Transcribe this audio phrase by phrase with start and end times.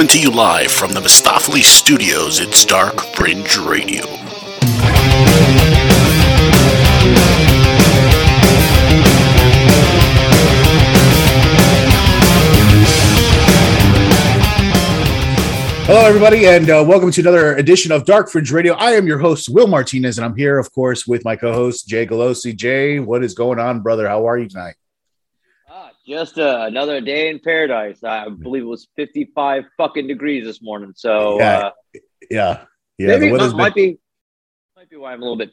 [0.00, 4.02] Coming to you live from the Mistopheles Studios, it's Dark Fringe Radio.
[15.84, 18.72] Hello, everybody, and uh, welcome to another edition of Dark Fringe Radio.
[18.76, 22.06] I am your host, Will Martinez, and I'm here, of course, with my co-host Jay
[22.06, 22.56] Galosi.
[22.56, 24.08] Jay, what is going on, brother?
[24.08, 24.76] How are you tonight?
[26.06, 28.02] Just uh, another day in paradise.
[28.02, 30.92] I believe it was 55 fucking degrees this morning.
[30.96, 31.70] So Yeah, uh,
[32.30, 32.64] Yeah,
[32.98, 33.06] yeah.
[33.06, 33.98] maybe the weather's might, been, be
[34.76, 35.50] might be why I'm a little bit.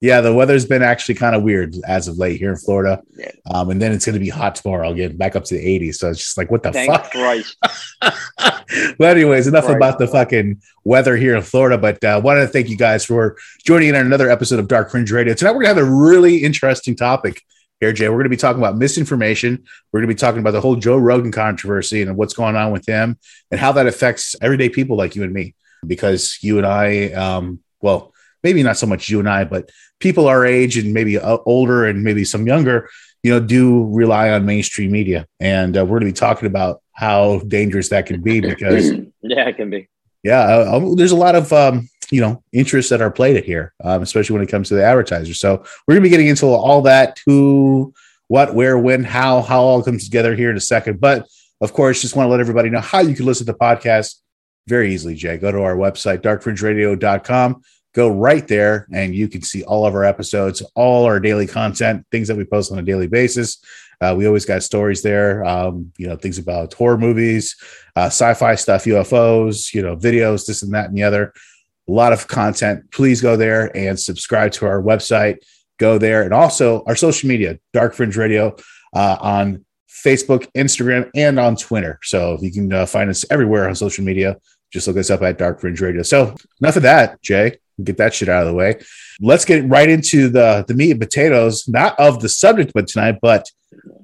[0.00, 3.00] yeah, the weather's been actually kind of weird as of late here in Florida.
[3.16, 3.30] Yeah.
[3.50, 4.88] Um, and then it's going to be hot tomorrow.
[4.88, 5.94] I'll get back up to the 80s.
[5.96, 7.10] So it's just like, what the Thank fuck?
[7.12, 7.56] Christ.
[8.00, 9.76] but anyways, enough Right.
[9.76, 11.78] about the fucking weather here in Florida.
[11.78, 14.90] But uh, wanted to thank you guys for joining in on another episode of Dark
[14.90, 15.32] Fringe Radio.
[15.34, 17.42] Tonight we're gonna have a really interesting topic
[17.80, 18.08] here, Jay.
[18.08, 19.64] We're gonna be talking about misinformation.
[19.90, 22.86] We're gonna be talking about the whole Joe Rogan controversy and what's going on with
[22.86, 23.18] him
[23.50, 25.54] and how that affects everyday people like you and me.
[25.86, 30.28] Because you and I, um, well, maybe not so much you and I, but people
[30.28, 32.90] our age and maybe uh, older and maybe some younger,
[33.22, 35.26] you know, do rely on mainstream media.
[35.38, 38.90] And uh, we're going to be talking about how dangerous that can be because,
[39.22, 39.88] yeah, it can be.
[40.22, 44.34] Yeah, there's a lot of, um, you know, interests that are played here, um, especially
[44.34, 45.38] when it comes to the advertisers.
[45.38, 47.94] So we're to be getting into all that who,
[48.28, 51.00] what, where, when, how, how all comes together here in a second.
[51.00, 51.28] But
[51.60, 54.16] of course, just want to let everybody know how you can listen to the podcast
[54.66, 55.36] very easily, Jay.
[55.36, 57.62] Go to our website, darkfringeradio.com.
[57.92, 62.06] Go right there and you can see all of our episodes, all our daily content,
[62.12, 63.58] things that we post on a daily basis.
[64.00, 67.56] Uh, we always got stories there, um, you know, things about horror movies,
[67.96, 71.34] uh, sci-fi stuff, UFOs, you know, videos, this and that and the other.
[71.88, 72.90] A lot of content.
[72.92, 75.38] Please go there and subscribe to our website.
[75.78, 78.56] Go there and also our social media, Dark Fringe Radio,
[78.94, 81.98] uh, on Facebook, Instagram, and on Twitter.
[82.02, 84.36] So you can uh, find us everywhere on social media.
[84.72, 86.02] Just look us up at Dark Fringe Radio.
[86.02, 87.58] So enough of that, Jay.
[87.82, 88.80] Get that shit out of the way.
[89.20, 93.18] Let's get right into the the meat and potatoes, not of the subject, but tonight,
[93.22, 93.50] but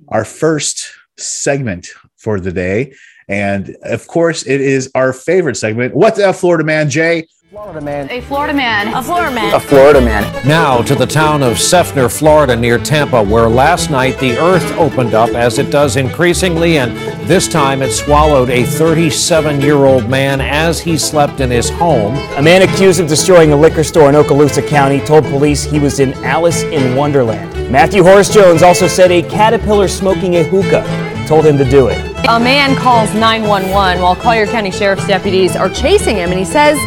[0.08, 2.94] our first segment for the day.
[3.28, 5.94] And of course, it is our favorite segment.
[5.94, 7.26] What the F, Florida man, Jay?
[7.56, 8.10] Florida man.
[8.10, 8.94] A Florida man.
[8.94, 9.54] A Florida man.
[9.54, 10.46] A Florida man.
[10.46, 15.14] Now to the town of Seffner, Florida, near Tampa, where last night the earth opened
[15.14, 16.94] up as it does increasingly, and
[17.26, 22.14] this time it swallowed a 37 year old man as he slept in his home.
[22.36, 25.98] A man accused of destroying a liquor store in Okaloosa County told police he was
[25.98, 27.72] in Alice in Wonderland.
[27.72, 30.84] Matthew Horace Jones also said a caterpillar smoking a hookah
[31.26, 31.98] told him to do it.
[32.28, 36.78] A man calls 911 while Collier County Sheriff's deputies are chasing him, and he says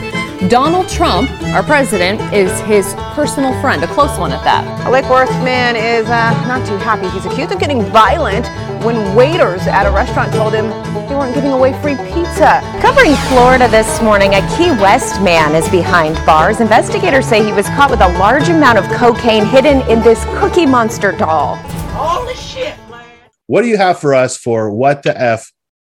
[0.47, 4.63] Donald Trump, our president, is his personal friend, a close one at that.
[4.87, 7.09] A Lake Worth man is uh, not too happy.
[7.09, 8.47] He's accused of getting violent
[8.81, 10.69] when waiters at a restaurant told him
[11.09, 12.61] they weren't giving away free pizza.
[12.79, 16.61] Covering Florida this morning, a Key West man is behind bars.
[16.61, 20.65] Investigators say he was caught with a large amount of cocaine hidden in this Cookie
[20.65, 21.59] Monster doll.
[21.95, 23.03] All the shit, man.
[23.47, 25.51] What do you have for us for what the F,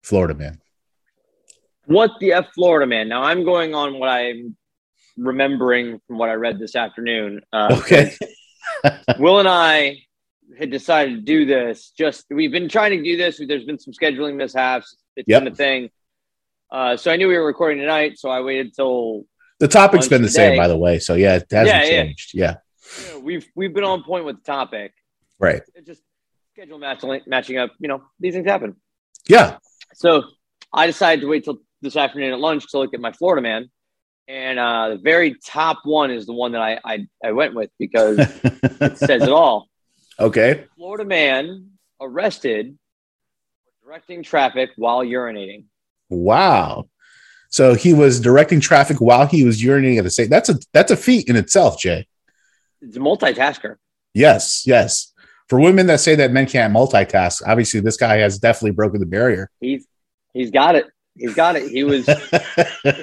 [0.01, 0.61] Florida man?
[1.89, 3.09] What the F Florida man?
[3.09, 4.55] Now I'm going on what I'm
[5.17, 7.41] remembering from what I read this afternoon.
[7.51, 8.13] Uh, Okay.
[9.17, 9.97] Will and I
[10.59, 11.89] had decided to do this.
[11.97, 13.41] Just we've been trying to do this.
[13.45, 14.97] There's been some scheduling mishaps.
[15.16, 15.44] It's Yep.
[15.44, 15.89] been a thing.
[16.72, 19.25] Uh, so I knew we were recording tonight, so I waited till
[19.59, 21.00] The topic's been the a same, by the way.
[21.00, 22.03] So yeah, it hasn't Yeah, yeah.
[22.03, 22.31] changed.
[22.35, 22.56] Yeah.
[23.13, 24.94] know, we've we've been on point with the topic.
[25.39, 25.63] Right.
[25.73, 26.03] It's just
[26.53, 27.71] schedule matching matching up.
[27.79, 28.75] You know, these things happen.
[29.27, 29.57] Yeah.
[29.95, 30.21] So
[30.71, 33.69] I decided to wait till this afternoon at lunch to look at my Florida man.
[34.28, 37.72] And uh, the very top one is the one that I, I, I went with
[37.79, 39.67] because it says it all.
[40.19, 40.66] okay.
[40.75, 42.78] Florida man arrested
[43.66, 45.66] for directing traffic while urinating.
[46.09, 46.89] Wow.
[47.50, 50.30] So he was directing traffic while he was urinating at the same.
[50.30, 52.07] That's a that's a feat in itself, Jay.
[52.81, 53.75] It's a multitasker.
[54.13, 55.12] Yes, yes.
[55.48, 59.07] For women that say that men can't multitask, obviously this guy has definitely broken the
[59.07, 59.50] barrier.
[59.59, 59.88] He's
[60.33, 60.86] he's got it.
[61.19, 61.69] He's got it.
[61.69, 62.06] He was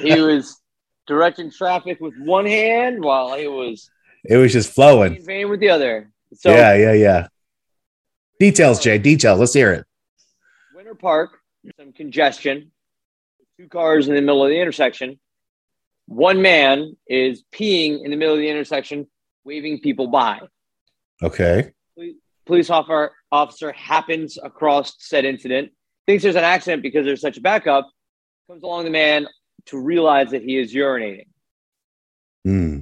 [0.03, 0.61] he was
[1.07, 3.91] directing traffic with one hand while he was
[4.25, 5.17] it was just flowing.
[5.17, 6.11] in vain with the other.
[6.35, 7.29] So yeah, yeah, yeah.
[8.41, 8.99] Details, Jay.
[8.99, 9.39] Details.
[9.39, 9.87] Let's hear it.
[10.75, 11.39] Winter Park,
[11.79, 12.73] some congestion,
[13.59, 15.19] two cars in the middle of the intersection.
[16.07, 19.07] One man is peeing in the middle of the intersection,
[19.45, 20.41] waving people by.
[21.23, 21.73] Okay.
[22.45, 25.73] Police officer, officer happens across said incident,
[26.07, 27.89] thinks there's an accident because there's such a backup,
[28.47, 29.27] comes along the man
[29.67, 31.27] to realize that he is urinating.
[32.45, 32.79] Hmm.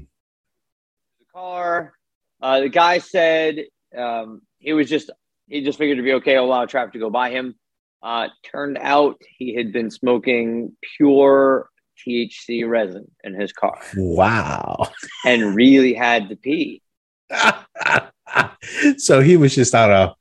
[1.19, 1.95] The car,
[2.43, 3.65] uh, the guy said
[3.97, 5.11] um, he was just
[5.49, 7.55] he just figured it'd be okay to allow traffic to go by him.
[8.03, 11.71] Uh, turned out he had been smoking pure
[12.07, 14.89] THC resin in his car Wow.
[15.25, 16.83] and really had to pee.
[18.99, 20.15] so he was just on a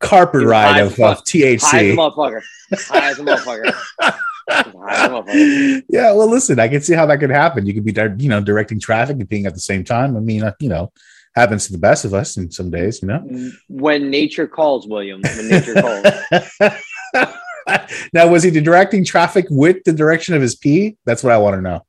[0.00, 1.60] carpet ride of, of High as a THC.
[1.60, 2.42] High as a motherfucker.
[2.72, 4.14] High as a motherfucker.
[5.88, 7.66] yeah, well, listen, I can see how that could happen.
[7.66, 7.92] You could be,
[8.22, 10.16] you know, directing traffic and being at the same time.
[10.16, 10.90] I mean, uh, you know,
[11.34, 13.50] happens to the best of us in some days, you know.
[13.68, 15.20] When nature calls, William.
[15.22, 17.34] When nature calls.
[18.12, 20.96] now, was he directing traffic with the direction of his pee?
[21.04, 21.84] That's what I want to know.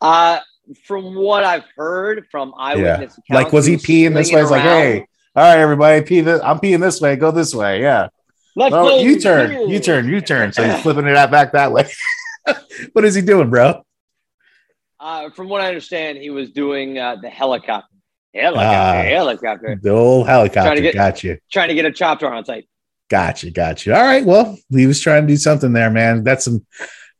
[0.00, 0.38] Uh,
[0.84, 4.40] from what I've heard from eyewitness accounts, Like, was he peeing this way?
[4.40, 6.40] It's like, hey, all right, everybody, pee this.
[6.42, 7.16] I'm peeing this way.
[7.16, 7.80] Go this way.
[7.80, 8.08] Yeah.
[8.54, 10.52] Let's Oh, you turn, you turn, you turn.
[10.52, 11.90] So he's flipping it out back that way.
[12.92, 13.82] what is he doing, bro?
[15.00, 17.88] Uh, from what I understand, he was doing uh, the helicopter.
[18.34, 19.02] Helicopter, Ah.
[19.02, 19.78] helicopter.
[19.82, 20.62] The old helicopter.
[20.62, 21.38] Trying to get- got you.
[21.50, 22.68] Trying to get a chopper on site.
[23.10, 23.92] Got you, got you.
[23.94, 24.24] All right.
[24.24, 26.24] Well, he was trying to do something there, man.
[26.24, 26.64] That's some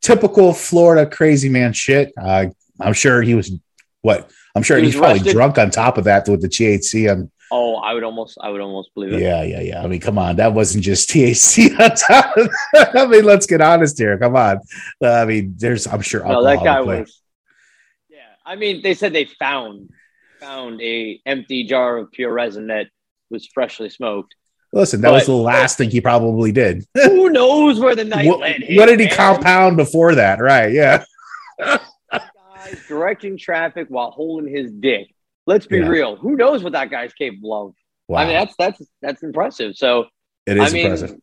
[0.00, 2.12] typical Florida crazy man shit.
[2.20, 2.46] Uh,
[2.80, 3.52] I'm sure he was
[4.00, 4.30] what?
[4.54, 7.10] I'm sure He he's probably drunk on top of that with the THC.
[7.12, 9.20] On Oh, I would almost, I would almost believe it.
[9.20, 9.82] yeah, yeah, yeah.
[9.82, 12.34] I mean, come on, that wasn't just THC on top.
[12.94, 14.16] I mean, let's get honest here.
[14.18, 14.58] Come on.
[15.04, 17.00] Uh, I mean, there's I'm sure No, that guy play.
[17.00, 17.20] was.
[18.08, 19.90] Yeah, I mean, they said they found
[20.40, 22.86] found a empty jar of pure resin that
[23.30, 24.34] was freshly smoked.
[24.72, 26.86] Listen, that was the last thing he probably did.
[26.94, 28.64] Who knows where the night what, went?
[28.70, 29.14] what did he man?
[29.14, 30.40] compound before that?
[30.40, 30.72] Right?
[30.72, 31.04] Yeah.
[32.88, 35.08] Directing traffic while holding his dick.
[35.46, 35.88] Let's be Yeah.
[35.88, 36.16] real.
[36.16, 37.74] Who knows what that guy's capable of?
[38.08, 38.18] Wow.
[38.20, 39.76] I mean, that's that's that's impressive.
[39.76, 40.06] So
[40.46, 41.16] it is I mean, impressive.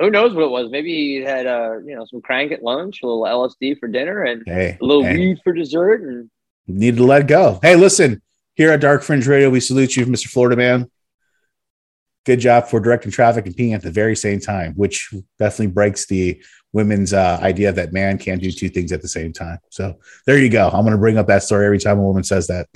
[0.00, 0.70] who knows what it was?
[0.70, 4.22] Maybe he had uh, you know, some crank at lunch, a little LSD for dinner,
[4.22, 5.16] and Hey, a little hey.
[5.16, 6.30] weed for dessert, and
[6.66, 7.58] need to let go.
[7.62, 8.22] Hey, listen,
[8.54, 10.26] here at Dark Fringe Radio, we salute you, Mr.
[10.28, 10.90] Florida Man.
[12.24, 16.06] Good job for directing traffic and peeing at the very same time, which definitely breaks
[16.06, 19.58] the women's uh, idea that man can't do two things at the same time.
[19.70, 20.66] So there you go.
[20.66, 22.66] I'm going to bring up that story every time a woman says that.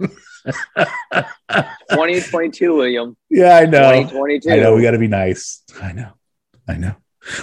[0.00, 3.16] 2022, William.
[3.30, 3.92] Yeah, I know.
[3.92, 4.50] 2022.
[4.50, 4.74] I know.
[4.74, 5.62] We got to be nice.
[5.80, 6.12] I know.
[6.68, 6.94] I know.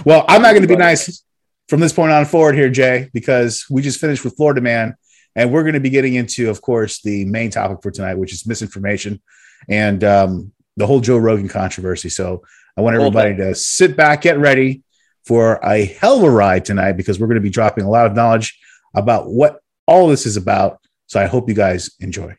[0.05, 1.23] Well, I'm not going to be nice
[1.67, 4.95] from this point on forward here, Jay, because we just finished with Florida Man,
[5.35, 8.33] and we're going to be getting into, of course, the main topic for tonight, which
[8.33, 9.21] is misinformation
[9.69, 12.09] and um, the whole Joe Rogan controversy.
[12.09, 12.43] So
[12.75, 14.83] I want everybody to sit back, get ready
[15.25, 18.07] for a hell of a ride tonight, because we're going to be dropping a lot
[18.07, 18.57] of knowledge
[18.95, 20.79] about what all this is about.
[21.09, 22.35] So I hope you guys enjoy.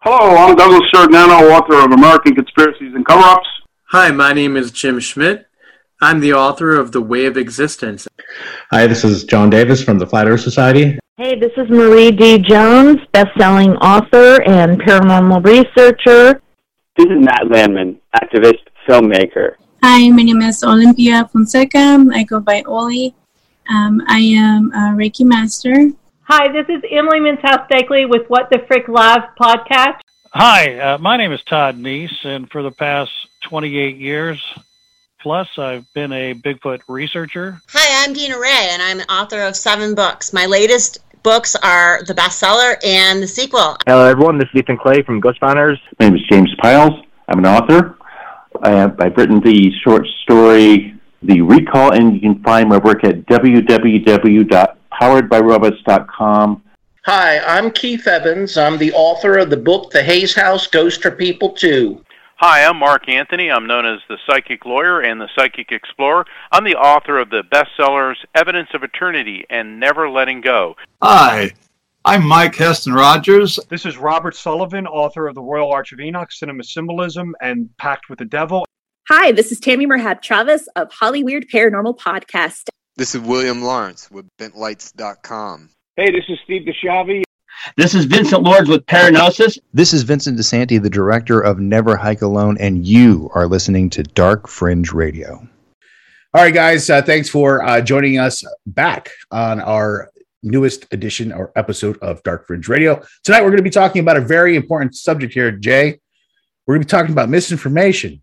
[0.00, 3.46] Hello, I'm Douglas Sardano, author of American Conspiracies and Cover-Ups.
[3.90, 5.46] Hi, my name is Jim Schmidt.
[6.00, 8.08] I'm the author of The Way of Existence.
[8.70, 10.98] Hi, this is John Davis from the Flat Earth Society.
[11.18, 12.38] Hey, this is Marie D.
[12.38, 16.40] Jones, best-selling author and paranormal researcher.
[16.96, 19.56] This is Matt Landman, activist, filmmaker.
[19.82, 22.02] Hi, my name is Olympia Fonseca.
[22.14, 23.14] I go by Oli.
[23.68, 25.90] Um, I am a Reiki master.
[26.34, 30.00] Hi, this is Emily Minthouse Stakely with What the Frick Live podcast.
[30.32, 33.10] Hi, uh, my name is Todd Neiss, and for the past
[33.42, 34.42] 28 years
[35.20, 37.60] plus, I've been a Bigfoot researcher.
[37.68, 40.32] Hi, I'm Dina Ray, and I'm an author of seven books.
[40.32, 43.76] My latest books are the bestseller and the sequel.
[43.86, 44.38] Hello, everyone.
[44.38, 45.78] This is Ethan Clay from Ghost Founders.
[46.00, 46.98] My name is James Piles.
[47.28, 47.98] I'm an author.
[48.62, 53.04] I have, I've written the short story, The Recall, and you can find my work
[53.04, 53.26] at
[55.02, 56.62] www.poweredbyrobots.com.
[57.04, 58.56] Hi, I'm Keith Evans.
[58.56, 62.04] I'm the author of the book The Hayes House Ghost for People Too.
[62.36, 63.50] Hi, I'm Mark Anthony.
[63.50, 66.24] I'm known as the Psychic Lawyer and the Psychic Explorer.
[66.52, 70.76] I'm the author of the bestsellers Evidence of Eternity and Never Letting Go.
[71.02, 71.50] Hi,
[72.04, 73.58] I'm Mike Heston Rogers.
[73.68, 78.08] This is Robert Sullivan, author of The Royal Arch of Enoch, Cinema Symbolism, and Pact
[78.08, 78.64] with the Devil.
[79.08, 82.68] Hi, this is Tammy Merhab Travis of Hollyweird Paranormal Podcast.
[82.94, 85.70] This is William Lawrence with BentLights.com.
[85.96, 87.22] Hey, this is Steve DeShavi.
[87.78, 89.58] This is Vincent Lords with Paranosis.
[89.72, 94.02] This is Vincent DiSanti, the director of Never Hike Alone, and you are listening to
[94.02, 95.48] Dark Fringe Radio.
[96.34, 96.90] All right, guys.
[96.90, 100.10] Uh, thanks for uh, joining us back on our
[100.42, 103.02] newest edition or episode of Dark Fringe Radio.
[103.24, 105.98] Tonight, we're going to be talking about a very important subject here, Jay.
[106.66, 108.20] We're going to be talking about misinformation.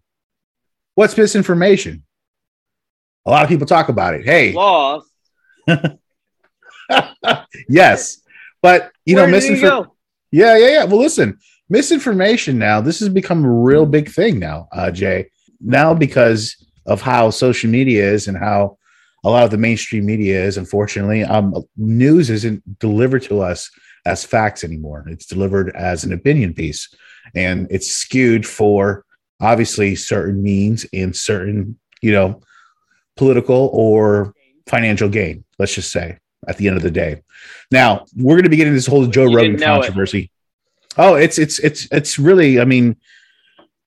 [0.93, 2.03] What's misinformation?
[3.25, 4.25] A lot of people talk about it.
[4.25, 5.09] Hey, Lost.
[7.69, 8.21] yes,
[8.61, 9.91] but you Where know, misinformation.
[10.31, 10.83] Yeah, yeah, yeah.
[10.85, 11.37] Well, listen,
[11.69, 12.81] misinformation now.
[12.81, 15.29] This has become a real big thing now, uh, Jay.
[15.61, 18.77] Now because of how social media is and how
[19.23, 20.57] a lot of the mainstream media is.
[20.57, 23.69] Unfortunately, um, news isn't delivered to us
[24.05, 25.05] as facts anymore.
[25.07, 26.93] It's delivered as an opinion piece,
[27.35, 29.05] and it's skewed for
[29.41, 32.41] obviously certain means and certain, you know,
[33.19, 34.33] political or
[34.65, 35.43] financial gain.
[35.59, 37.21] Let's just say at the end of the day.
[37.69, 39.65] Now we're going to be getting this whole Joe You Rogan didn't it.
[39.65, 40.31] controversy.
[40.97, 42.59] Oh, it's it's it's it's really.
[42.59, 42.95] I mean,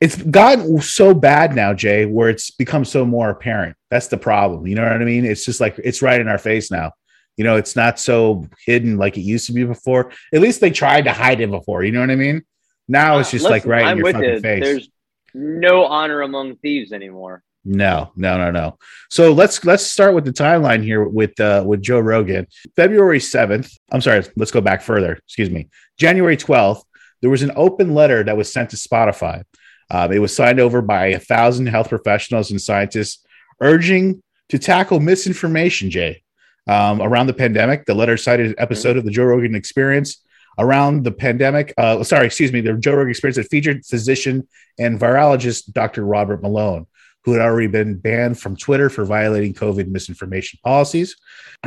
[0.00, 3.76] it's gotten so bad now, Jay, where it's become so more apparent.
[3.90, 4.66] That's the problem.
[4.66, 5.24] You know what I mean?
[5.24, 6.92] It's just like it's right in our face now.
[7.36, 10.12] You know, it's not so hidden like it used to be before.
[10.34, 11.82] At least they tried to hide it before.
[11.82, 12.42] You know what I mean?
[12.86, 14.40] Now it's uh, just like Listen, right I'm in your fucking you.
[14.40, 14.62] face.
[14.62, 14.88] There's
[15.34, 17.42] no honor among thieves anymore.
[17.64, 18.78] No, no, no, no.
[19.08, 22.46] So let's let's start with the timeline here with uh with Joe Rogan.
[22.74, 23.72] February 7th.
[23.92, 25.12] I'm sorry, let's go back further.
[25.12, 25.68] Excuse me.
[25.98, 26.82] January 12th,
[27.20, 29.44] there was an open letter that was sent to Spotify.
[29.88, 33.24] Uh, it was signed over by a thousand health professionals and scientists
[33.60, 36.22] urging to tackle misinformation, Jay.
[36.66, 40.22] Um, around the pandemic, the letter cited an episode of the Joe Rogan experience
[40.58, 41.74] around the pandemic.
[41.76, 44.46] Uh, sorry, excuse me, the Joe Rogan experience that featured physician
[44.78, 46.04] and virologist Dr.
[46.04, 46.86] Robert Malone,
[47.24, 51.16] who had already been banned from Twitter for violating COVID misinformation policies.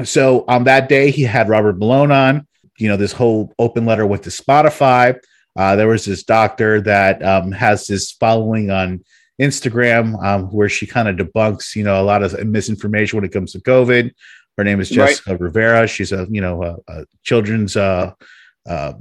[0.03, 2.47] So on that day, he had Robert Malone on.
[2.77, 5.17] You know, this whole open letter went to Spotify.
[5.55, 9.03] Uh, there was this doctor that um, has this following on
[9.41, 13.31] Instagram um, where she kind of debunks, you know, a lot of misinformation when it
[13.31, 14.11] comes to COVID.
[14.57, 15.09] Her name is Right.
[15.09, 15.87] Jessica Rivera.
[15.87, 18.11] She's a, you know, a, a children's uh,
[18.67, 18.93] uh,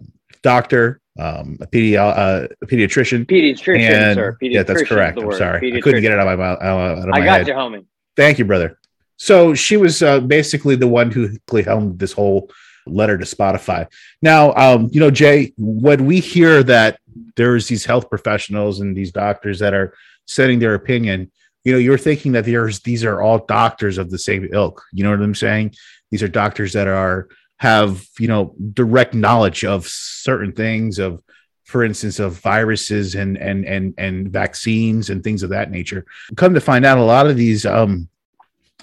[0.44, 3.26] doctor, um, a, pedi- uh, a pediatrician.
[3.26, 4.36] Pediatrician, And- sir.
[4.40, 5.18] Yeah, that's correct.
[5.18, 5.76] I'm sorry.
[5.76, 6.62] I couldn't get it out of my mouth.
[6.62, 7.48] Out of my I got head.
[7.48, 7.84] you, homie.
[8.16, 8.78] Thank you, brother.
[9.16, 12.50] So she was uh, basically the one who helmed this whole
[12.86, 13.86] letter to Spotify.
[14.22, 16.98] Now, um, you know, Jay, when we hear that
[17.36, 19.94] there's these health professionals and these doctors that are
[20.26, 21.30] setting their opinion,
[21.64, 24.82] you know, you're thinking that there's these are all doctors of the same ilk.
[24.92, 25.74] You know what I'm saying?
[26.10, 27.28] These are doctors that are
[27.64, 31.22] have you know direct knowledge of certain things of
[31.64, 36.04] for instance of viruses and and and and vaccines and things of that nature.
[36.36, 38.10] Come to find out a lot of these um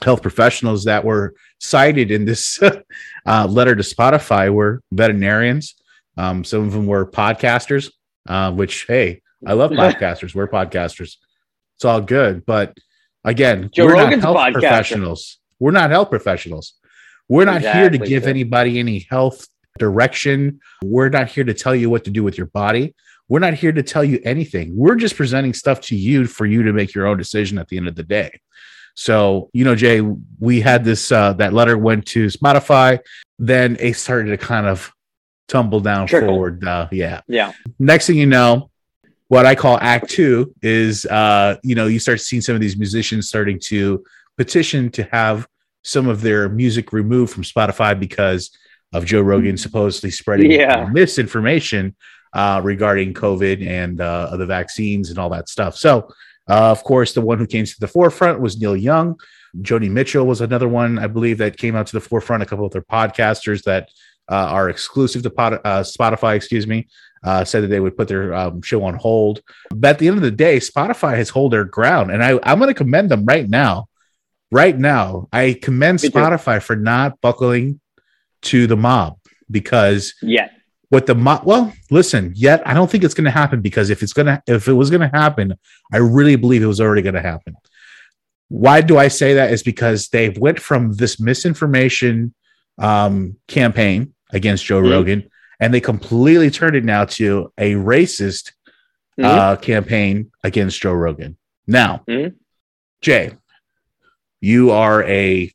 [0.02, 2.60] health professionals that were cited in this
[3.28, 5.76] uh, letter to spotify were veterinarians.
[6.18, 7.92] Um, some of them were podcasters
[8.28, 10.34] uh, which hey i love podcasters.
[10.34, 11.18] We're podcasters.
[11.76, 12.48] It's all good.
[12.48, 12.76] But
[13.24, 14.54] again Joe we're Rogan's not health podcaster.
[14.54, 15.38] professionals.
[15.60, 16.74] We're not health professionals
[17.32, 19.48] we're not here to give anybody any health
[19.80, 20.60] direction.
[20.84, 22.94] We're not here to tell you what to do with your body.
[23.30, 24.76] We're not here to tell you anything.
[24.76, 27.78] We're just presenting stuff to you for you to make your own decision at the
[27.78, 28.42] end of the day.
[28.96, 30.02] So, you know, Jay,
[30.42, 33.00] we had this uh that letter went to Spotify,
[33.40, 34.92] then it started to kind of
[35.48, 36.28] tumble down Trickle.
[36.28, 36.68] forward.
[36.68, 37.22] Uh, yeah.
[37.30, 37.54] Yeah.
[37.80, 38.70] Next thing you know,
[39.30, 42.76] what I call act two is uh, you know, you start seeing some of these
[42.76, 44.04] musicians starting to
[44.36, 45.48] petition to have
[45.84, 48.52] some of their music removed from Spotify because
[48.94, 50.90] of Joe Rogan supposedly spreading Yeah.
[50.92, 51.96] misinformation
[52.34, 55.76] uh, regarding COVID and uh, the vaccines and all that stuff.
[55.78, 56.10] So,
[56.50, 59.20] uh, of course, the one who came to the forefront was Neil Young.
[59.60, 62.44] Joni Mitchell was another one, I believe, that came out to the forefront.
[62.44, 63.90] A couple of their podcasters that
[64.30, 66.88] uh, are exclusive to pod, uh, Spotify, excuse me,
[67.24, 69.42] uh, said that they would put their um, show on hold.
[69.70, 72.60] But at the end of the day, Spotify has held their ground, and I, I'm
[72.60, 73.88] going to commend them right now.
[74.52, 76.00] Right now, I commend.
[76.00, 77.80] Spotify for not buckling
[78.44, 79.18] to the mob
[79.50, 80.50] because Yeah.
[80.90, 84.02] what the mob well listen yet i don't think it's going to happen because if
[84.02, 85.54] it's going to if it was going to happen
[85.94, 87.54] i really believe it was already going to happen
[88.50, 92.34] why do i say that is because they went from this misinformation
[92.80, 94.92] um, campaign against joe Mhm.
[94.92, 95.30] rogan
[95.60, 98.52] and they completely turned it now to a racist
[99.20, 99.26] Mhm.
[99.26, 102.34] uh, campaign against joe rogan now Mhm.
[103.02, 103.32] jay
[104.42, 105.52] you are a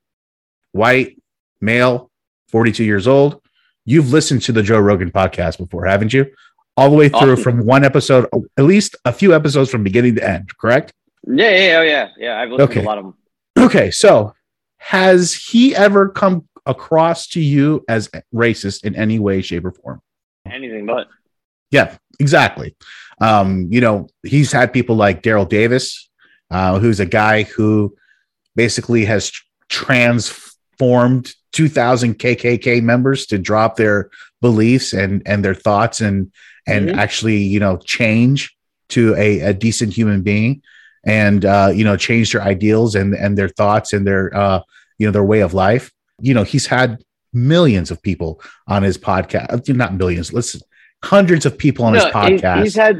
[0.73, 1.17] white
[1.61, 2.11] male
[2.49, 3.41] 42 years old
[3.85, 6.27] you've listened to the joe rogan podcast before haven't you
[6.77, 7.43] all the way through Often.
[7.43, 8.27] from one episode
[8.59, 10.93] at least a few episodes from beginning to end correct
[11.27, 12.41] Yeah, yeah, yeah, yeah, yeah.
[12.41, 12.81] I've listened Okay.
[12.81, 13.15] to a lot of them.
[13.59, 14.35] okay so
[14.79, 20.01] has he ever come across to you as racist in any way shape or form
[20.49, 21.09] Anything but.
[21.73, 22.77] Yeah, exactly.
[23.21, 26.09] Um, you know, he's had people like Daryl Davis,
[26.53, 27.97] uh, who's a guy who
[28.57, 29.31] basically has
[29.69, 34.11] transformed 2000 KKK members to drop their
[34.41, 36.31] beliefs and and their thoughts and
[36.67, 36.97] and Mhm.
[36.97, 38.55] actually, you know, change
[38.91, 40.63] to a, a decent human being
[41.05, 44.61] and uh, you know, change their ideals and and their thoughts and their uh,
[44.99, 45.93] you know, their way of life.
[46.21, 46.99] You know, he's had
[47.33, 50.61] millions of people on his podcast, not millions, let's
[51.05, 52.63] hundreds of people on his No, he- podcast.
[52.63, 52.97] he's had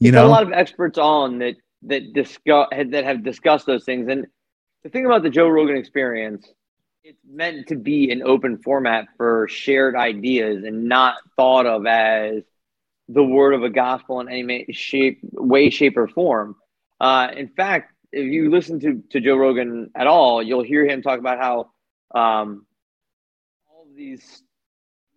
[0.00, 3.66] you he's had know, a lot of experts on that that discuss that have discussed
[3.66, 4.08] those things.
[4.08, 4.26] And
[4.88, 6.50] the thing about the Joe Rogan experience,
[7.04, 12.42] it's meant to be an open format for shared ideas and not thought of as
[13.06, 16.56] the word of a gospel in any shape, way, shape, or form.
[16.98, 21.02] Uh, in fact, if you listen to, to Joe Rogan at all, you'll hear him
[21.02, 22.64] talk about how um,
[23.68, 24.42] all these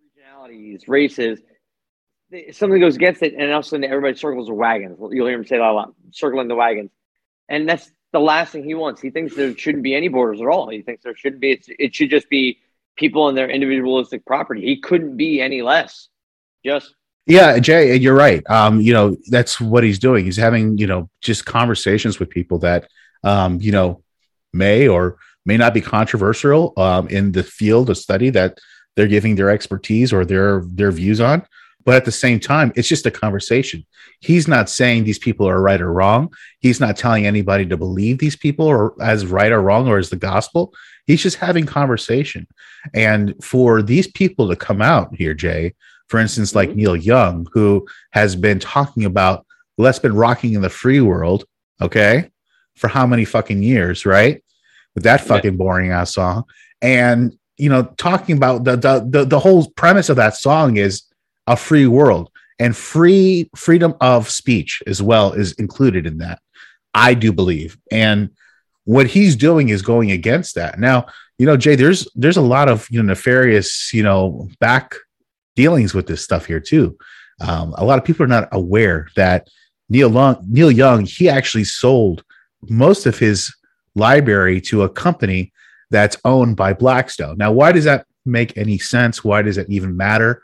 [0.04, 1.40] regionalities, races,
[2.30, 4.98] they, something goes against it, and all of a sudden everybody circles the wagons.
[5.00, 6.90] You'll hear him say that a lot, circling the wagons,
[7.48, 9.00] and that's the last thing he wants.
[9.00, 10.68] He thinks there shouldn't be any borders at all.
[10.68, 11.52] He thinks there shouldn't be.
[11.52, 12.58] It's, it should just be
[12.96, 14.60] people and their individualistic property.
[14.62, 16.08] He couldn't be any less.
[16.64, 16.94] Just
[17.26, 18.48] Yeah, Jay, you're right.
[18.48, 20.24] Um, you know, that's what he's doing.
[20.24, 22.88] He's having, you know, just conversations with people that,
[23.24, 24.02] um, you know,
[24.52, 25.16] may or
[25.46, 28.58] may not be controversial um, in the field of study that
[28.94, 31.46] they're giving their expertise or their their views on.
[31.84, 33.84] But at the same time, it's just a conversation.
[34.20, 36.32] He's not saying these people are right or wrong.
[36.60, 40.10] He's not telling anybody to believe these people or as right or wrong or as
[40.10, 40.72] the gospel.
[41.06, 42.46] He's just having conversation.
[42.94, 45.74] And for these people to come out here, Jay,
[46.08, 46.78] for instance, like mm-hmm.
[46.78, 49.46] Neil Young, who has been talking about
[49.78, 51.44] let's been rocking in the free world,
[51.80, 52.30] okay,
[52.76, 54.42] for how many fucking years, right?
[54.94, 56.44] With that fucking boring ass song.
[56.80, 61.02] And you know, talking about the, the the the whole premise of that song is
[61.46, 66.40] a free world and free freedom of speech as well is included in that.
[66.94, 67.78] I do believe.
[67.90, 68.30] And
[68.84, 70.78] what he's doing is going against that.
[70.78, 71.06] Now,
[71.38, 74.94] you know, Jay, there's there's a lot of you know nefarious, you know, back
[75.56, 76.96] dealings with this stuff here too.
[77.40, 79.48] Um, a lot of people are not aware that
[79.88, 82.24] Neil Long, Neil Young, he actually sold
[82.68, 83.54] most of his
[83.94, 85.52] library to a company
[85.90, 87.36] that's owned by Blackstone.
[87.38, 89.24] Now, why does that make any sense?
[89.24, 90.42] Why does it even matter?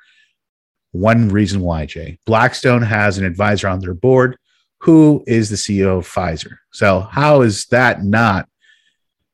[0.93, 2.19] One reason why, Jay.
[2.27, 4.39] Blackstone has an advisor on their board
[4.81, 6.59] who is the CEO of Pfizer.
[6.73, 8.49] So, how is that not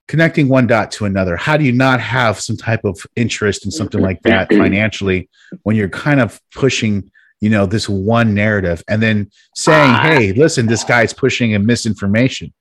[0.09, 1.37] connecting one dot to another?
[1.37, 5.29] How do you not have some type of interest in something like that financially
[5.63, 10.67] when you're kind of pushing, you know, this one narrative and then saying, hey, listen,
[10.67, 12.53] this guy's pushing a misinformation?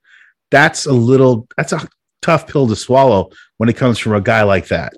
[0.52, 1.88] That's a little, that's a
[2.22, 4.94] tough pill to swallow when it comes from a guy like that.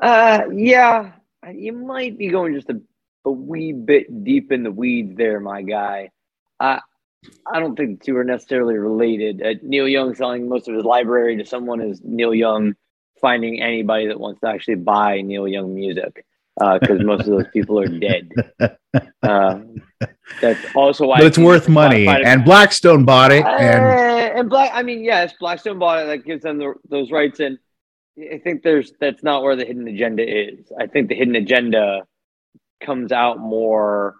[0.00, 1.12] Uh, yeah,
[1.52, 2.80] you might be going just a,
[3.24, 6.10] a wee bit deep in the weeds there, my guy.
[6.58, 6.80] Uh,
[7.50, 9.42] I don't think the two are necessarily related.
[9.42, 12.74] Uh, Neil Young selling most of his library to someone is Neil Young
[13.20, 16.24] finding anybody that wants to actually buy Neil Young music
[16.58, 18.30] because most of those people are dead.
[19.22, 19.60] Uh,
[20.42, 22.06] that's also why But it's worth money.
[22.06, 23.44] And Blackstone bought it.
[23.46, 26.06] And Uh, and Black, I mean, yes, Blackstone bought it.
[26.06, 27.58] That gives them the, those rights, and
[28.18, 30.70] I think there's that's not where the hidden agenda is.
[30.78, 32.02] I think the hidden agenda
[32.84, 34.16] comes out more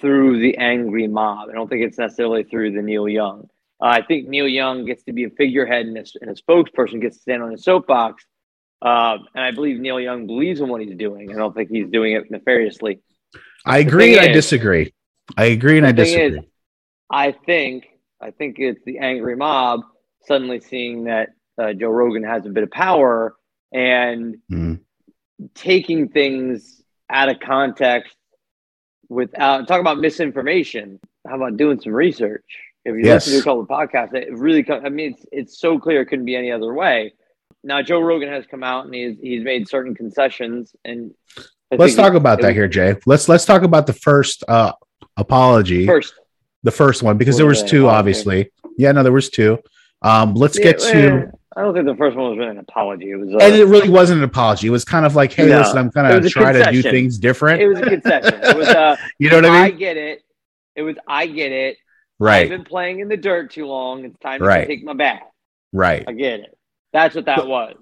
[0.00, 1.48] through the angry mob.
[1.50, 3.48] I don't think it's necessarily through the Neil Young.
[3.80, 7.00] Uh, I think Neil Young gets to be a figurehead and a, and a spokesperson,
[7.00, 8.24] gets to stand on a soapbox.
[8.82, 11.30] Uh, and I believe Neil Young believes in what he's doing.
[11.30, 13.00] I don't think he's doing it nefariously.
[13.64, 14.92] I agree and I is- disagree.
[15.36, 16.38] I agree and I disagree.
[16.38, 16.44] is,
[17.10, 17.86] I think
[18.20, 19.80] I think it's the angry mob
[20.24, 23.34] suddenly seeing that uh, Joe Rogan has a bit of power
[23.72, 24.80] and Mm.
[25.54, 28.14] taking things out of context
[29.08, 30.98] without talk about misinformation.
[31.26, 32.44] How about doing some research?
[32.84, 33.26] If you Yes.
[33.26, 36.00] listen to a couple of podcasts, it really co- I mean it's it's so clear
[36.02, 37.14] it couldn't be any other way.
[37.64, 41.12] Now Joe Rogan has come out and he's he's made certain concessions and
[41.72, 42.94] I Let's talk it- about it that was- here, Jay.
[43.06, 44.72] Let's let's talk about the first uh
[45.16, 45.86] apology.
[45.86, 46.14] First.
[46.62, 48.50] The first one, because What there was two, obviously.
[48.76, 49.58] Yeah, no, there was two.
[50.02, 53.10] Um, let's get to I don't think the first one was really an apology.
[53.10, 54.66] It was uh, and it really wasn't an apology.
[54.66, 57.18] It was kind of like, hey, No, listen, I'm kind of trying to do things
[57.18, 57.62] different.
[57.62, 58.40] It was a concession.
[58.42, 59.62] It was uh You know what I mean?
[59.62, 60.22] I get it.
[60.74, 61.78] It was I get it.
[62.18, 62.42] Right.
[62.44, 64.04] I've been playing in the dirt too long.
[64.04, 64.60] It's time Right.
[64.62, 65.22] to take my bat.
[65.72, 66.04] right.
[66.06, 66.58] I get it.
[66.92, 67.74] That's what that was.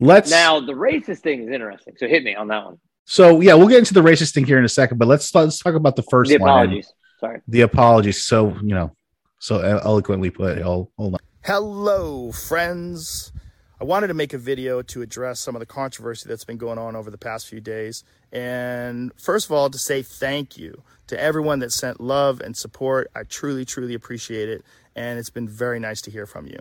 [0.00, 1.94] Let's Now the racist thing is interesting.
[1.98, 2.78] So hit me on that one.
[3.04, 5.58] So yeah, we'll get into the racist thing here in a second, but let's let's
[5.60, 6.92] talk about the first the apologies.
[7.20, 7.40] Sorry.
[7.46, 8.24] The apologies.
[8.24, 8.96] So you know,
[9.38, 10.60] so eloquently put.
[10.62, 11.20] Hold, hold on.
[11.42, 13.32] Hello, friends.
[13.80, 16.76] I wanted to make a video to address some of the controversy that's been going
[16.76, 18.04] on over the past few days.
[18.30, 23.10] And first of all, to say thank you to everyone that sent love and support.
[23.16, 24.62] I truly, truly appreciate it.
[24.94, 26.58] And it's been very nice to hear from you.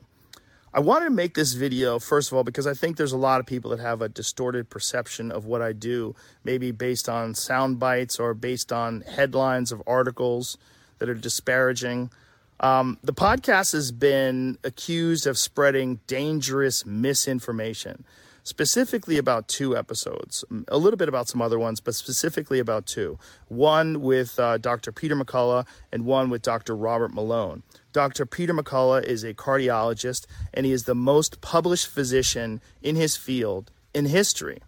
[0.73, 3.41] I wanted to make this video, first of all, because I think there's a lot
[3.41, 6.15] of people that have a distorted perception of what I do,
[6.45, 10.57] maybe based on sound bites or based on headlines of articles
[10.99, 12.11] that are disparaging.
[12.59, 18.03] Um, the podcast has been accused of spreading dangerous misinformation,
[18.43, 23.17] specifically about two episodes, a little bit about some other ones, but specifically about two.
[23.47, 24.91] One with uh, Dr.
[24.91, 26.75] Peter McCullough and one with Dr.
[26.75, 27.63] Robert Malone.
[27.93, 28.25] Dr.
[28.25, 33.71] Peter McCullough is a cardiologist and he is the most published physician in his field
[33.93, 34.59] in history.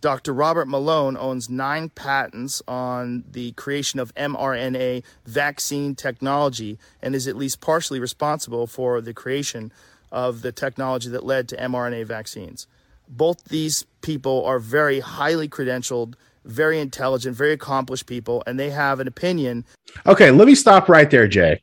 [0.00, 0.32] Dr.
[0.32, 7.36] Robert Malone owns nine patents on the creation of mRNA vaccine technology and is at
[7.36, 9.72] least partially responsible for the creation
[10.12, 12.66] of the technology that led to mRNA vaccines.
[13.08, 19.00] Both these people are very highly credentialed, very intelligent, very accomplished people, and they have
[19.00, 19.64] an opinion.
[20.04, 21.62] Okay, let me stop right there, Jay.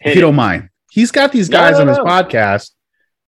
[0.00, 0.68] if you don't mind.
[0.90, 2.04] He's got these guys no, on his no.
[2.04, 2.70] podcast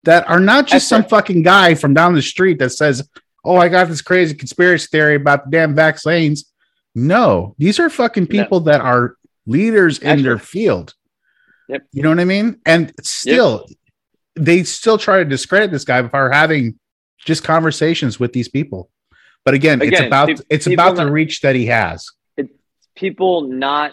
[0.05, 3.09] that are not just some fucking guy from down the street that says,
[3.49, 6.53] "Oh, I got this crazy conspiracy theory about the damn vaccines."
[6.95, 10.95] No, these are fucking people that are leaders in their field.
[11.69, 11.87] Yep.
[11.93, 12.61] You know what I mean?
[12.65, 13.67] And still,
[14.35, 16.79] they still try to discredit this guy by having
[17.25, 18.91] just conversations with these people.
[19.45, 22.11] But again, it's about pe- it's about the not- reach that he has.
[22.37, 22.53] It's
[22.95, 23.93] people not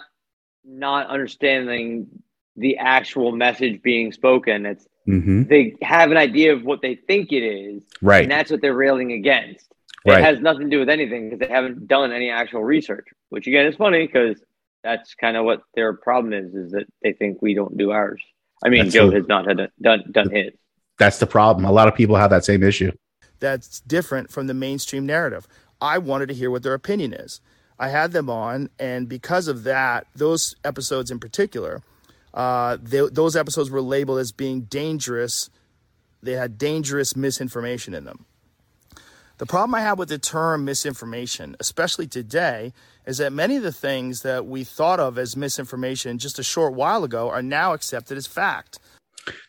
[0.64, 2.08] not understanding
[2.56, 4.66] the actual message being spoken.
[4.66, 5.44] It's Mm-hmm.
[5.44, 8.24] they have an idea of what they think it is, Right.
[8.24, 9.72] And that's what they're railing against.
[10.06, 10.20] Right.
[10.20, 13.08] It has nothing to do with anything because they haven't done any actual research.
[13.30, 14.42] Which again is funny because
[14.84, 18.22] that's kind of what their problem is: is that they think we don't do ours.
[18.64, 20.52] I mean, That's Joe a- has not had done done his.
[21.00, 21.66] That's the problem.
[21.66, 22.92] A lot of people have that same issue.
[23.40, 25.48] that's different from the mainstream narrative.
[25.82, 27.42] I wanted to hear what their opinion is.
[27.78, 31.82] I had them on, and because of that, those episodes in particular,
[32.36, 35.50] uh, they, those episodes were labeled as being dangerous.
[36.22, 38.26] They had dangerous misinformation in them.
[39.38, 42.74] The problem I have with the term misinformation, especially today,
[43.06, 46.74] is that many of the things that we thought of as misinformation just a short
[46.74, 48.80] while ago are now accepted as fact.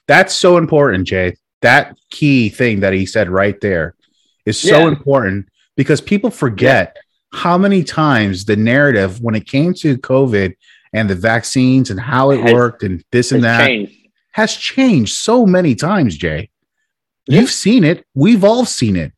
[0.08, 1.36] That's so important, Jay.
[1.62, 3.94] That key thing that he said right there
[4.44, 4.88] is so Yeah.
[4.88, 6.96] important because people forget
[7.32, 10.54] how many times the narrative when it came to COVID
[10.96, 13.92] and the vaccines and how it Has- worked and this and that changed.
[14.32, 16.48] has changed so many times, Jay.
[17.28, 18.04] You've seen it.
[18.14, 19.12] We've all seen it.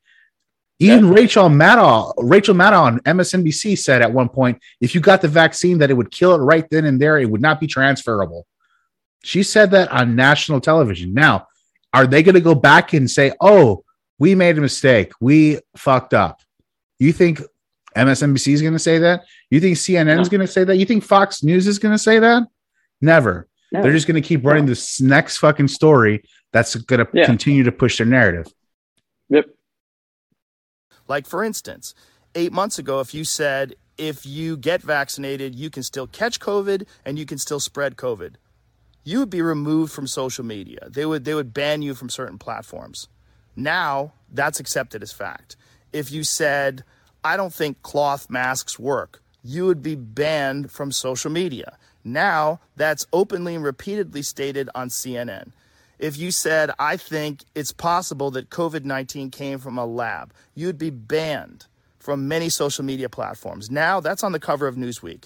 [0.80, 5.28] Even Rachel Maddow, Rachel Maddow on MSNBC said at one point, if you got the
[5.28, 7.18] vaccine, that it would kill it right then and there.
[7.18, 8.46] It would not be transferable.
[9.24, 11.12] She said that on national television.
[11.14, 11.48] Now,
[11.92, 13.84] are they going to go back and say, "Oh,
[14.18, 15.12] we made a mistake.
[15.20, 16.40] We fucked up"?
[17.00, 17.42] You think
[17.98, 19.24] MSNBC is going to say that?
[19.50, 20.76] You think CNN is going to say that?
[20.76, 22.44] You think Fox News is going to say that?
[23.00, 23.48] Never.
[23.72, 23.82] No.
[23.82, 27.26] They're just going to keep running this next fucking story that's going to Yeah.
[27.26, 28.46] continue to push their narrative.
[29.28, 29.46] Yep.
[31.06, 31.94] Like, for instance,
[32.34, 36.86] eight months ago, if you said, if you get vaccinated, you can still catch COVID
[37.04, 38.34] and you can still spread COVID,
[39.04, 40.88] you would be removed from social media.
[40.88, 43.08] They would, they would ban you from certain platforms.
[43.56, 45.56] Now, that's accepted as fact.
[45.92, 46.84] If you said,
[47.24, 51.76] I don't think cloth masks work, you would be banned from social media.
[52.04, 55.52] Now, that's openly and repeatedly stated on CNN.
[55.98, 60.78] If you said, I think it's possible that COVID 19 came from a lab, you'd
[60.78, 61.66] be banned
[61.98, 63.70] from many social media platforms.
[63.70, 65.24] Now, that's on the cover of Newsweek.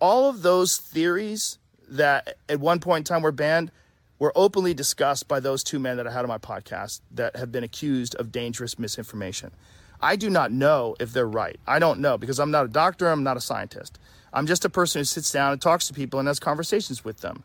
[0.00, 3.70] All of those theories that at one point in time were banned
[4.18, 7.50] were openly discussed by those two men that I had on my podcast that have
[7.50, 9.50] been accused of dangerous misinformation.
[10.00, 11.58] I do not know if they're right.
[11.66, 13.98] I don't know because I'm not a doctor, I'm not a scientist.
[14.32, 17.20] I'm just a person who sits down and talks to people and has conversations with
[17.20, 17.42] them.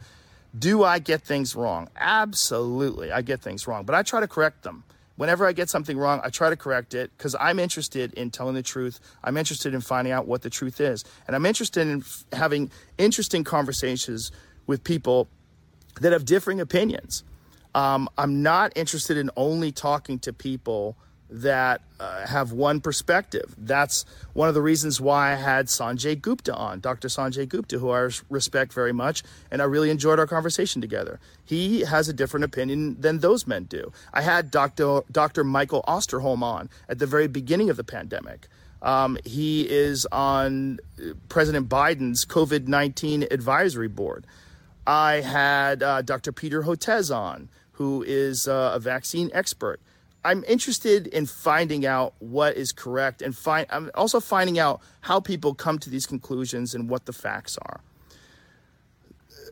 [0.58, 1.90] Do I get things wrong?
[1.96, 4.84] Absolutely, I get things wrong, but I try to correct them.
[5.16, 8.56] Whenever I get something wrong, I try to correct it because I'm interested in telling
[8.56, 9.02] the truth.
[9.22, 11.04] I'm interested in finding out what the truth is.
[11.28, 14.32] And I'm interested in f- having interesting conversations
[14.66, 15.28] with people
[16.00, 17.26] that have differing opinions.
[17.76, 20.96] Um, I'm not interested in only talking to people
[21.30, 23.54] that uh, have one perspective.
[23.58, 27.08] That's one of the reasons why I had Sanjay Gupta on, Dr.
[27.08, 31.20] Sanjay Gupta, who I respect very much, and I really enjoyed our conversation together.
[31.46, 33.92] He has a different opinion than those men do.
[34.14, 35.02] I had Dr.
[35.12, 35.44] Dr.
[35.44, 38.48] Michael Osterholm on at the very beginning of the pandemic.
[38.82, 44.26] Um, he is on uh, President Biden's COVID 19 advisory board.
[44.88, 46.32] I had uh, Dr.
[46.32, 49.80] Peter Hotez on, who is uh, a vaccine expert.
[50.24, 55.20] I'm interested in finding out what is correct and find, I'm also finding out how
[55.20, 57.82] people come to these conclusions and what the facts are.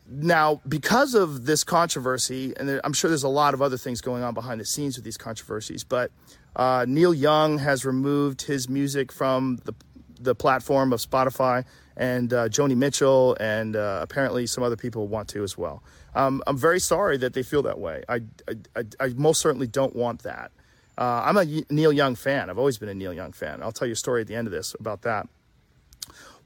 [0.09, 4.23] Now, because of this controversy, and I'm sure there's a lot of other things going
[4.23, 6.11] on behind the scenes with these controversies, but
[6.55, 9.73] uh, Neil Young has removed his music from the,
[10.19, 11.65] the platform of Spotify,
[11.97, 15.83] and uh, Joni Mitchell, and uh, apparently some other people want to as well.
[16.15, 18.03] Um, I'm very sorry that they feel that way.
[18.07, 20.51] I, I, I, I most certainly don't want that.
[20.97, 22.49] Uh, I'm a Neil Young fan.
[22.49, 23.61] I've always been a Neil Young fan.
[23.61, 25.27] I'll tell you a story at the end of this about that.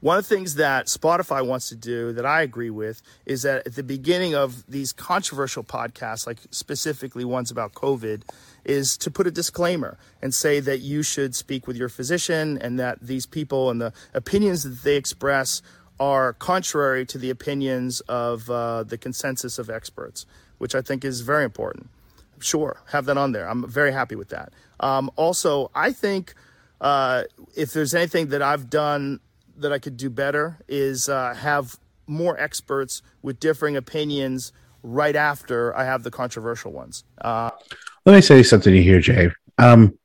[0.00, 3.64] One of the things that Spotify wants to do that I agree with is that
[3.68, 8.22] at the beginning of these controversial podcasts, like specifically ones about COVID,
[8.64, 12.80] is to put a disclaimer and say that you should speak with your physician and
[12.80, 15.62] that these people and the opinions that they express
[16.00, 20.26] are contrary to the opinions of uh, the consensus of experts,
[20.58, 21.90] which I think is very important.
[22.42, 23.48] Sure, have that on there.
[23.48, 24.52] I'm very happy with that.
[24.80, 26.34] Um, also, I think
[26.80, 27.22] uh,
[27.56, 29.20] if there's anything that I've done
[29.58, 34.52] that I could do better is uh, have more experts with differing opinions
[34.82, 37.04] right after I have the controversial ones.
[37.20, 37.50] Uh,
[38.04, 39.30] Let me say something here, Jay.
[39.58, 39.96] Um,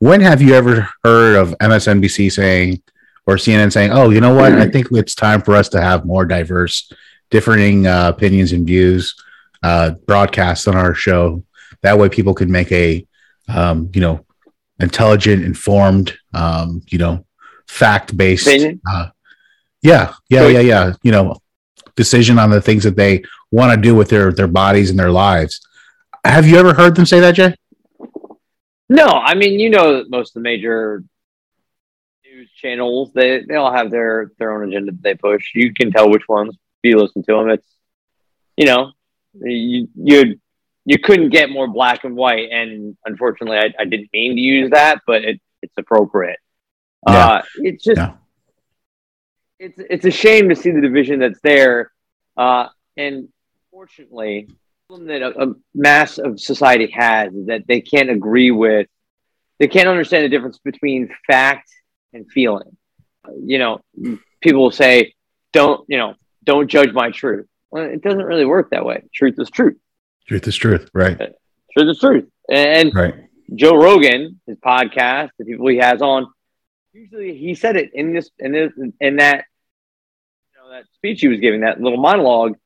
[0.00, 2.82] when have you ever heard of MSNBC saying
[3.26, 4.52] or CNN saying, "Oh, you know what?
[4.52, 6.92] I think it's time for us to have more diverse,
[7.30, 9.14] differing uh, opinions and views
[9.62, 11.42] uh, broadcast on our show.
[11.84, 13.06] That way, people can make a,
[13.46, 14.24] um, you know,
[14.80, 17.26] intelligent, informed, um, you know,
[17.68, 18.48] fact based.
[18.88, 19.10] Uh,
[19.82, 20.92] yeah, yeah, yeah, yeah.
[21.02, 21.36] You know,
[21.94, 25.10] decision on the things that they want to do with their their bodies and their
[25.10, 25.60] lives.
[26.24, 27.54] Have you ever heard them say that, Jay?
[28.88, 31.04] No, I mean, you know, that most of the major
[32.24, 35.50] news channels they they all have their their own agenda that they push.
[35.54, 37.50] You can tell which ones if you listen to them.
[37.50, 37.68] It's
[38.56, 38.92] you know,
[39.34, 40.40] you you
[40.84, 44.70] you couldn't get more black and white, and unfortunately, I, I didn't mean to use
[44.70, 46.38] that, but it, it's appropriate.
[47.08, 47.26] Yeah.
[47.26, 48.14] Uh, it's just Yeah.
[49.58, 51.92] it's it's a shame to see the division that's there,
[52.36, 53.28] uh, and
[53.70, 54.54] fortunately, the
[54.88, 58.86] problem that a, a mass of society has is that they can't agree with,
[59.58, 61.70] they can't understand the difference between fact
[62.12, 62.76] and feeling.
[63.44, 63.80] You know,
[64.42, 65.14] people will say,
[65.52, 66.14] "Don't you know?
[66.42, 69.02] Don't judge my truth." Well, it doesn't really work that way.
[69.14, 69.76] Truth is truth.
[70.26, 71.20] Truth is truth, right?
[71.20, 71.26] Uh,
[71.76, 72.28] truth is truth.
[72.50, 73.14] And Right.
[73.54, 76.26] Joe Rogan, his podcast, the people he has on,
[76.92, 79.44] usually he said it in this in this in that
[80.52, 82.56] you know that speech he was giving, that little monologue.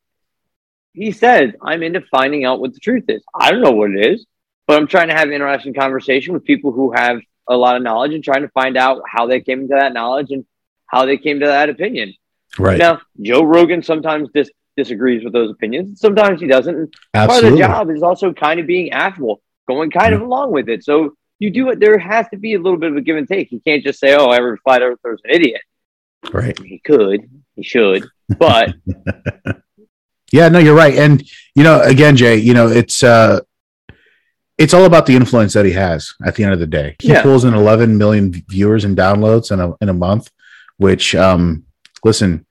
[0.92, 3.23] He said, "I'm into finding out what the truth is.
[3.35, 4.27] I don't know what it is,
[4.66, 7.83] but I'm trying to have an interesting conversation with people who have a lot of
[7.83, 10.44] knowledge and trying to find out how they came to that knowledge and
[10.87, 12.14] how they came to that opinion."
[12.59, 12.79] Right.
[12.79, 14.51] Now, Joe Rogan sometimes dis-
[14.83, 16.01] disagrees with those opinions.
[16.01, 16.77] Sometimes he doesn't.
[16.77, 16.88] And
[17.29, 19.37] Part of the job is also kind of being affable,
[19.69, 20.85] going kind of along with it.
[20.85, 20.95] So
[21.38, 21.81] you do it.
[21.81, 23.53] There has to be a little bit of a give and take.
[23.53, 25.62] You can't just say, "Oh, every flat earther is an idiot."
[26.33, 26.59] Right.
[26.59, 27.21] He could,
[27.57, 28.03] he should,
[28.38, 28.75] but
[30.33, 30.95] Yeah, no, you're right.
[30.95, 31.23] And
[31.55, 33.41] you know, again, Jay, you know, it's uh
[34.59, 36.97] it's all about the influence that he has at the end of the day.
[37.01, 37.23] He Yeah.
[37.23, 40.31] pulls in 11 million viewers and downloads in a in a month,
[40.77, 41.64] which um
[42.05, 42.45] listen,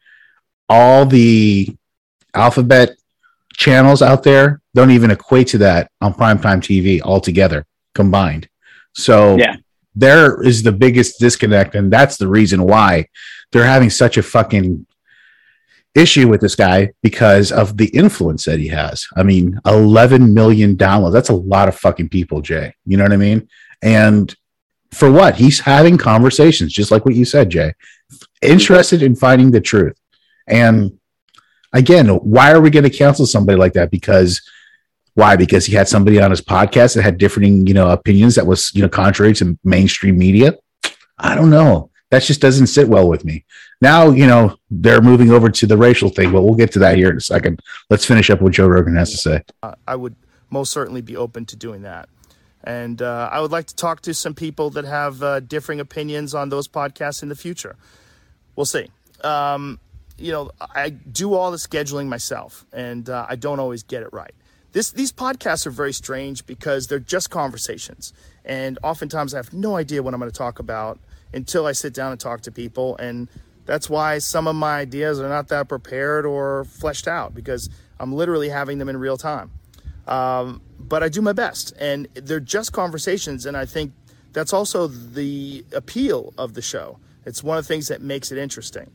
[0.69, 1.75] all the
[2.37, 2.91] alphabet
[3.55, 8.47] channels out there don't even equate to that on primetime TV altogether combined.
[8.93, 9.55] So Yeah.
[9.95, 13.07] there is the biggest disconnect and that's the reason why
[13.51, 14.85] they're having such a fucking
[15.95, 19.07] issue with this guy because of the influence that he has.
[19.15, 21.13] I mean, 11 million downloads.
[21.13, 22.75] That's a lot of fucking people, Jay.
[22.85, 23.49] You know what I mean?
[23.81, 24.33] And
[24.91, 25.35] for what?
[25.35, 27.73] He's having conversations, just like what you said, Jay.
[28.43, 29.97] Interested in finding the truth.
[30.47, 30.99] And
[31.73, 33.91] again, why are we going to cancel somebody like that?
[33.91, 34.41] Because
[35.13, 35.35] why?
[35.35, 38.71] Because he had somebody on his podcast that had differing, you know, opinions that was,
[38.75, 40.53] you know, contrary to mainstream media.
[41.17, 41.89] I don't know.
[42.11, 43.43] That just doesn't sit well with me.
[43.81, 46.97] Now, you know, they're moving over to the racial thing, but we'll get to that
[46.97, 47.59] here in a second.
[47.89, 49.43] Let's finish up what Joe Rogan has to say.
[49.63, 50.15] uh, I would
[50.49, 52.09] most certainly be open to doing that.
[52.63, 56.33] And uh, I would like to talk to some people that have uh, differing opinions
[56.33, 57.75] on those podcasts in the future.
[58.55, 58.89] We'll see.
[59.23, 59.79] Um,
[60.17, 64.09] you know, I do all the scheduling myself, and uh, I don't always get it
[64.11, 64.33] right.
[64.71, 68.13] This, these podcasts are very strange because they're just conversations.
[68.45, 70.99] And oftentimes I have no idea what I'm going to talk about
[71.33, 72.95] until I sit down and talk to people.
[72.97, 73.29] And
[73.65, 78.13] that's why some of my ideas are not that prepared or fleshed out because I'm
[78.13, 79.51] literally having them in real time.
[80.07, 83.91] Um, but I do my best, and they're just conversations, and I think
[84.31, 86.99] that's also the appeal of the show.
[87.25, 88.89] It's one of the things that makes it interesting.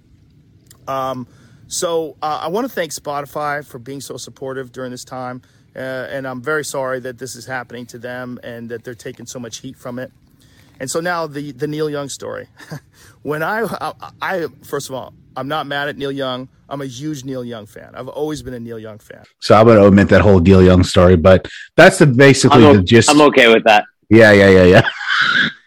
[0.88, 1.26] Um,
[1.66, 5.42] so uh, I want to thank Spotify for being so supportive during this time,
[5.74, 9.26] uh, and I'm very sorry that this is happening to them and that they're taking
[9.26, 10.12] so much heat from it.
[10.80, 12.48] And so now the the Neil Young story.
[13.22, 16.48] when I, I I first of all, I'm not mad at Neil Young.
[16.68, 17.94] I'm a huge Neil Young fan.
[17.94, 19.24] I've always been a Neil Young fan.
[19.40, 22.70] So I'm going to omit that whole Neil Young story, but that's the basically I'm,
[22.70, 23.10] o- the gist.
[23.10, 23.84] I'm okay with that.
[24.08, 24.88] Yeah, yeah, yeah, yeah.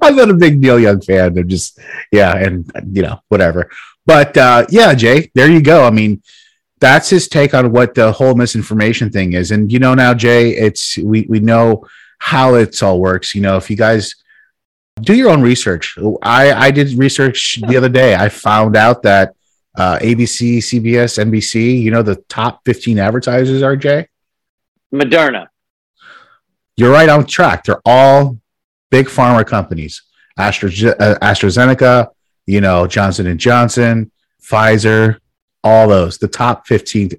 [0.02, 1.38] I'm not a big Neil Young fan.
[1.38, 1.78] I'm just,
[2.10, 3.70] yeah, and you know, whatever.
[4.06, 5.84] But uh, yeah, Jay, there you go.
[5.84, 6.22] I mean,
[6.80, 9.50] that's his take on what the whole misinformation thing is.
[9.50, 11.86] And you know, now Jay, it's we we know
[12.18, 13.34] how it's all works.
[13.34, 14.14] You know, if you guys
[15.00, 15.96] do your own research.
[16.22, 18.14] I, I did research the other day.
[18.14, 19.34] I found out that
[19.74, 24.08] uh, ABC, CBS, NBC, you know, the top 15 advertisers are, Jay?
[24.92, 25.48] Moderna.
[26.76, 27.64] You're right on track.
[27.64, 28.38] They're all
[28.90, 30.02] big pharma companies.
[30.38, 32.08] Astra, uh, AstraZeneca,
[32.46, 34.10] you know, Johnson and Johnson,
[34.42, 35.18] Pfizer,
[35.62, 37.10] all those, the top 15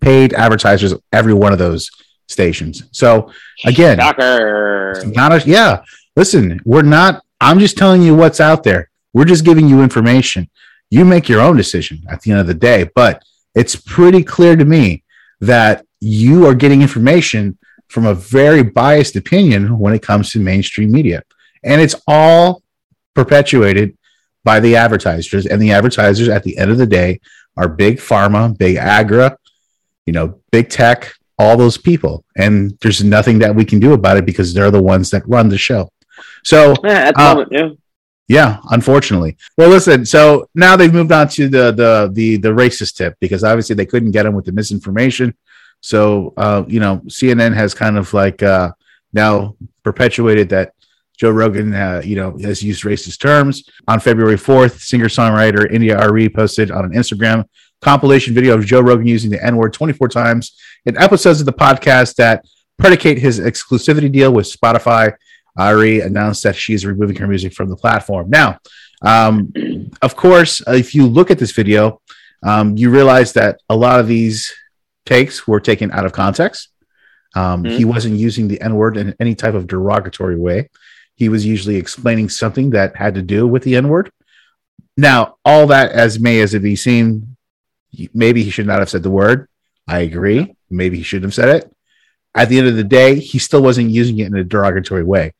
[0.00, 1.90] paid advertisers, every one of those
[2.28, 2.84] stations.
[2.92, 3.32] So
[3.64, 5.02] again, Shocker.
[5.06, 5.82] not a, yeah.
[6.16, 7.22] Listen, we're not.
[7.40, 8.90] I'm just telling you what's out there.
[9.12, 10.48] We're just giving you information.
[10.90, 12.90] You make your own decision at the end of the day.
[12.94, 13.22] But
[13.54, 15.04] it's pretty clear to me
[15.40, 17.58] that you are getting information
[17.90, 21.22] from a very biased opinion when it comes to mainstream media,
[21.64, 22.62] and it's all
[23.14, 23.96] perpetuated
[24.44, 25.46] by the advertisers.
[25.46, 27.20] And the advertisers, at the end of the day,
[27.56, 29.36] are big pharma, big agra,
[30.06, 32.24] you know, big tech, all those people.
[32.36, 35.48] And there's nothing that we can do about it because they're the ones that run
[35.48, 35.90] the show.
[36.44, 37.68] So, Yeah, at uh, moment, yeah.
[38.28, 39.36] yeah, unfortunately.
[39.58, 40.06] Well, listen.
[40.06, 43.86] So now they've moved on to the the the the racist tip because obviously they
[43.86, 45.34] couldn't get him with the misinformation.
[45.80, 48.72] So uh, you know, CNN has kind of like uh,
[49.12, 50.74] now perpetuated that
[51.16, 53.68] Joe Rogan, uh, you know, has used racist terms.
[53.88, 57.44] On February fourth, singer songwriter India Arie posted on an Instagram
[57.82, 61.46] compilation video of Joe Rogan using the N word twenty four times in episodes of
[61.46, 62.44] the podcast that
[62.78, 65.14] predicate his exclusivity deal with Spotify.
[65.58, 68.30] Arie announced that she is removing her music from the platform.
[68.30, 68.58] Now,
[69.02, 69.52] um,
[70.00, 72.00] of course, if you look at this video,
[72.42, 74.54] um, you realize that a lot of these
[75.06, 76.68] takes were taken out of context.
[77.34, 80.68] Um, He wasn't using the N word in any type of derogatory way.
[81.14, 84.10] He was usually explaining something that had to do with the N word.
[84.96, 87.36] Now, all that as may as it be seen,
[88.14, 89.48] maybe he should not have said the word.
[89.86, 90.54] I agree.
[90.68, 91.72] Maybe he shouldn't have said it.
[92.34, 95.34] At the end of the day, he still wasn't using it in a derogatory way.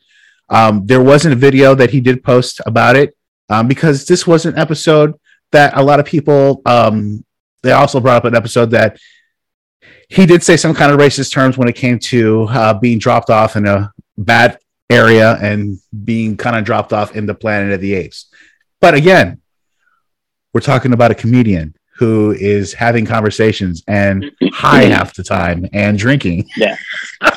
[0.48, 3.16] Um, there wasn't a video that he did post about it
[3.48, 5.14] um, because this was an episode
[5.52, 6.62] that a lot of people.
[6.66, 7.24] Um,
[7.62, 8.98] they also brought up an episode that
[10.10, 13.30] he did say some kind of racist terms when it came to uh, being dropped
[13.30, 14.58] off in a bad
[14.90, 18.26] area and being kind of dropped off in the Planet of the Apes.
[18.80, 19.40] But again,
[20.52, 25.96] we're talking about a comedian who is having conversations and high half the time and
[25.96, 26.48] drinking.
[26.56, 26.76] Yeah.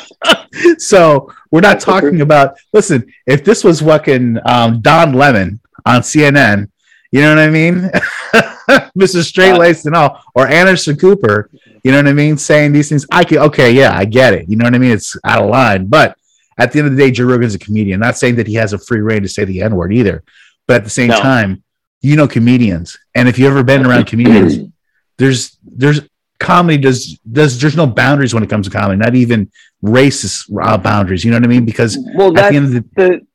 [0.77, 2.55] so we're not talking about.
[2.73, 6.69] Listen, if this was fucking um, Don Lemon on CNN,
[7.13, 7.73] you know what I mean,
[8.97, 9.23] Mr.
[9.23, 11.49] Straight Laced and all, or Anderson Cooper,
[11.83, 14.49] you know what I mean, saying these things, I can okay, yeah, I get it.
[14.49, 14.91] You know what I mean?
[14.91, 16.17] It's out of line, but
[16.57, 17.99] at the end of the day, Joe Rogan's a comedian.
[17.99, 20.23] Not saying that he has a free reign to say the N word either,
[20.67, 21.19] but at the same No.
[21.19, 21.63] time,
[22.01, 24.57] you know comedians, and if you've ever been around comedians,
[25.19, 26.01] there's there's
[26.39, 29.51] comedy does does there's no boundaries when it comes to comedy, not even
[29.83, 31.23] racist uh, boundaries.
[31.23, 31.65] You know what I mean?
[31.65, 33.27] Because Well, at the end of the the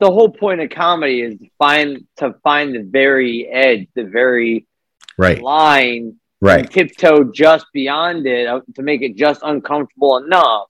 [0.00, 4.66] the whole point of comedy is to find to find the very edge, the very
[5.18, 6.60] right, line, Right.
[6.60, 10.66] and tiptoe just beyond it uh, to make it just uncomfortable enough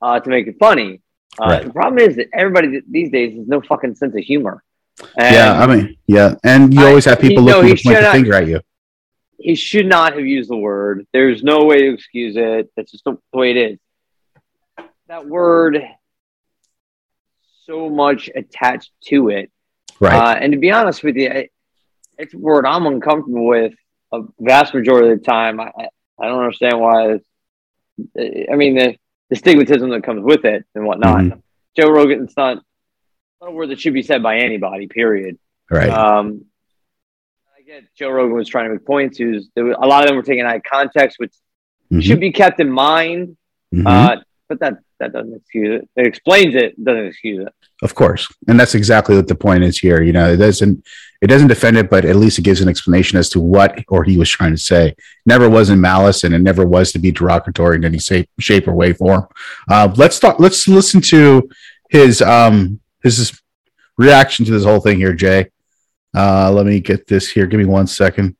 [0.00, 1.00] uh, to make it funny.
[1.40, 1.64] Uh, Right.
[1.64, 4.62] The problem is that everybody these days has no fucking sense of humor.
[5.18, 8.10] yeah, I mean, yeah, and you I- always have people looking he to point the
[8.12, 8.60] finger at you.
[9.38, 11.06] he should not have used the word.
[11.12, 12.70] There's no way to excuse it.
[12.76, 13.78] That's just the way it is.
[15.08, 15.82] That word,
[17.72, 19.50] so much attached to it.
[20.00, 20.12] Right.
[20.12, 21.46] Uh, and to be honest with you,
[22.18, 23.72] it's a word I'm uncomfortable with
[24.12, 25.58] a vast majority of the time.
[25.60, 25.88] I, I-
[26.28, 27.12] don't understand why.
[27.14, 28.96] It's, I mean, the,
[29.30, 31.20] the stigmatism that comes with it and whatnot.
[31.20, 31.42] Mhm.
[31.76, 32.58] Joe Rogan, it's not,
[33.40, 35.38] not a word that should be said by anybody, period.
[35.70, 35.88] Right.
[35.90, 36.44] Um,
[37.58, 39.18] I get Joe Rogan was trying to make points.
[39.18, 41.32] He was, there were, a lot of them were taken out of context, which
[41.90, 42.02] Mhm.
[42.02, 43.36] should be kept in mind.
[43.74, 43.86] Mhm.
[43.86, 44.20] Uh,
[44.52, 45.88] but that that doesn't excuse it.
[45.96, 47.52] It explains it, doesn't excuse it.
[47.82, 50.02] Of course, and that's exactly what the point is here.
[50.02, 50.84] You know, it doesn't
[51.22, 54.04] it doesn't defend it, but at least it gives an explanation as to what or
[54.04, 54.94] he was trying to say.
[55.24, 58.68] Never was in malice, and it never was to be derogatory in any shape, shape
[58.68, 59.26] or way form.
[59.70, 60.38] Uh, let's talk.
[60.38, 61.48] Let's listen to
[61.88, 63.40] his um his
[63.96, 65.50] reaction to this whole thing here, Jay.
[66.14, 67.46] Uh, let me get this here.
[67.46, 68.36] Give me one second.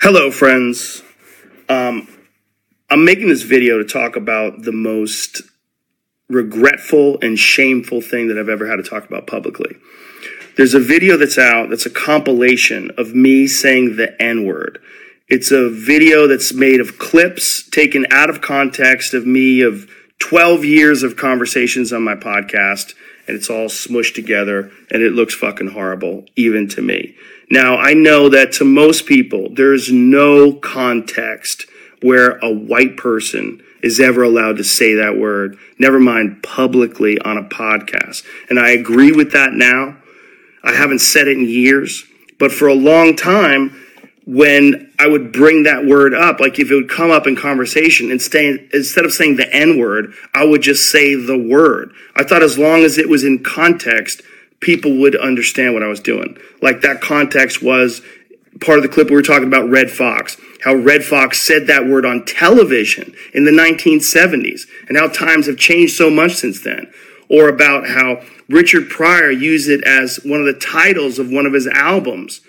[0.00, 1.02] Hello, friends.
[1.68, 2.08] Um,
[2.92, 5.42] I'm making this video to talk about the most
[6.28, 9.76] regretful and shameful thing that I've ever had to talk about publicly.
[10.56, 14.80] There's a video that's out that's a compilation of me saying the N word.
[15.28, 19.88] It's a video that's made of clips taken out of context of me of
[20.18, 22.94] 12 years of conversations on my podcast,
[23.28, 27.14] and it's all smushed together, and it looks fucking horrible, even to me.
[27.48, 31.66] Now, I know that to most people, there's no context
[32.02, 37.38] where a white person is ever allowed to say that word, never mind publicly on
[37.38, 38.24] a podcast.
[38.48, 39.96] And I agree with that now.
[40.62, 42.04] I haven't said it in years,
[42.38, 43.74] but for a long time,
[44.26, 48.10] when I would bring that word up, like if it would come up in conversation,
[48.10, 51.92] instead, instead of saying the N word, I would just say the word.
[52.14, 54.22] I thought as long as it was in context,
[54.60, 56.36] people would understand what I was doing.
[56.60, 58.02] Like that context was
[58.60, 61.86] part of the clip we were talking about Redd Foxx, how Redd Foxx said that
[61.86, 66.92] word on television in the 1970s, and how times have changed so much since then.
[67.28, 71.52] Or about how Richard Pryor used it as one of the titles of one of
[71.52, 72.40] his albums.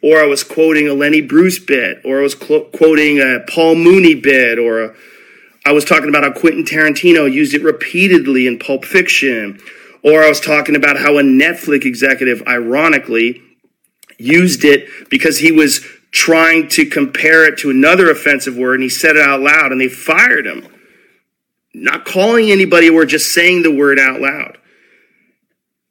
[0.00, 3.74] Or I was quoting a Lenny Bruce bit, or I was clo- quoting a Paul
[3.74, 4.94] Mooney bit, or a,
[5.66, 9.60] I was talking about how Quentin Tarantino used it repeatedly in Pulp Fiction,
[10.04, 13.42] or I was talking about how a Netflix executive, ironically,
[14.18, 18.88] used it because he was trying to compare it to another offensive word and he
[18.88, 20.66] said it out loud and they fired him.
[21.74, 24.58] Not calling anybody or just saying the word out loud.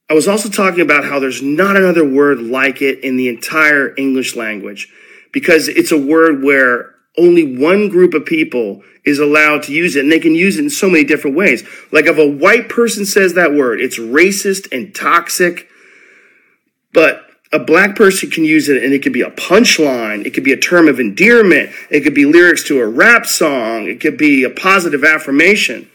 [0.10, 3.94] I was also talking about how there's not another word like it in the entire
[3.98, 4.92] English language
[5.32, 10.02] because it's a word where only one group of people is allowed to use it
[10.02, 11.64] and they can use it in so many different ways.
[11.92, 15.68] Like if a white person says that word, it's racist and toxic,
[16.94, 20.26] but a black person can use it and it could be a punchline.
[20.26, 21.72] It could be a term of endearment.
[21.90, 23.88] It could be lyrics to a rap song.
[23.88, 25.90] It could be a positive affirmation.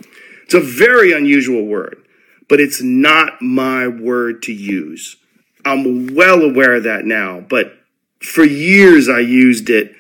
[0.45, 2.03] It's a very unusual word,
[2.49, 5.17] but it's not my word to use.
[5.65, 7.75] I'm well aware of that now, but
[8.21, 9.95] for years I used it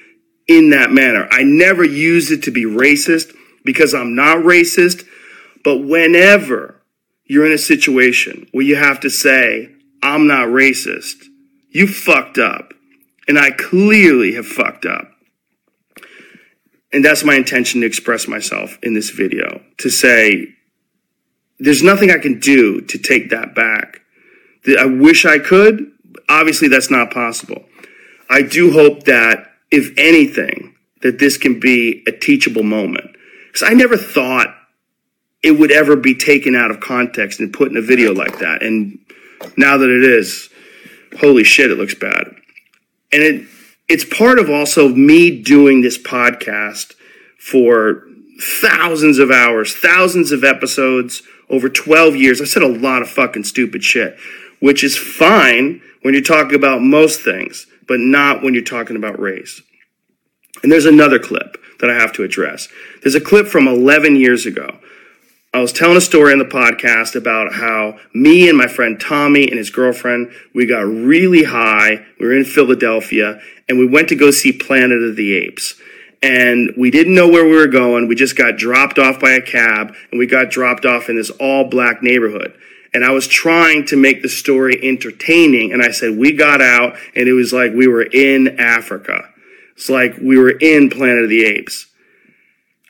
[0.48, 1.28] in that manner.
[1.30, 3.34] I never used it to be racist
[3.64, 5.07] because I'm not racist,
[5.62, 6.82] but whenever
[7.24, 9.70] you're in a situation where you have to say,
[10.03, 11.26] I'm not racist,
[11.73, 12.75] you fucked up.
[13.29, 15.09] And I clearly have fucked up.
[16.93, 20.55] And that's my intention to express myself in this video to say,
[21.59, 24.01] there's nothing I can do to take that back.
[24.79, 25.93] I wish I could.
[26.29, 27.64] Obviously, that's not possible.
[28.29, 33.16] I do hope that, if anything, that this can be a teachable moment.
[33.47, 34.49] Because I never thought
[35.43, 38.62] it would ever be taken out of context and put in a video like that.
[38.62, 38.99] And
[39.57, 40.49] now that it is,
[41.21, 42.35] holy shit, it looks bad.
[43.13, 43.47] And it
[43.89, 46.95] it's part of also me doing this podcast
[47.39, 48.07] for
[48.41, 52.41] thousands of hours, thousands of episodes over 12 years.
[52.41, 54.17] I said a lot of fucking stupid shit,
[54.61, 59.21] which is fine when you're talking about most things, but not when you're talking about
[59.21, 59.61] race.
[60.63, 62.69] And there's another clip that I have to address.
[63.03, 64.79] There's a clip from 11 years ago.
[65.55, 69.46] I was telling a story in the podcast about how me and my friend Tommy
[69.48, 72.07] and his girlfriend, we got really high.
[72.18, 73.38] We were in Philadelphia
[73.68, 75.78] and we went to go see Planet of the Apes.
[76.22, 78.09] And we didn't know where we were going.
[78.09, 81.28] We just got dropped off by a cab and we got dropped off in this
[81.28, 82.55] all black neighborhood.
[82.94, 85.74] And I was trying to make the story entertaining.
[85.74, 89.28] And I said, we got out and it was like we were in Africa.
[89.76, 91.88] It's like we were in Planet of the Apes.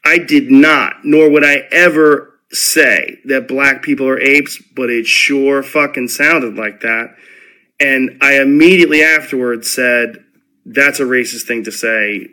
[0.04, 5.07] I did not, nor would I ever say that black people are apes, but it
[5.07, 7.16] sure fucking sounded like that.
[7.80, 10.24] And I immediately afterwards said,
[10.64, 12.28] that's a racist thing to say.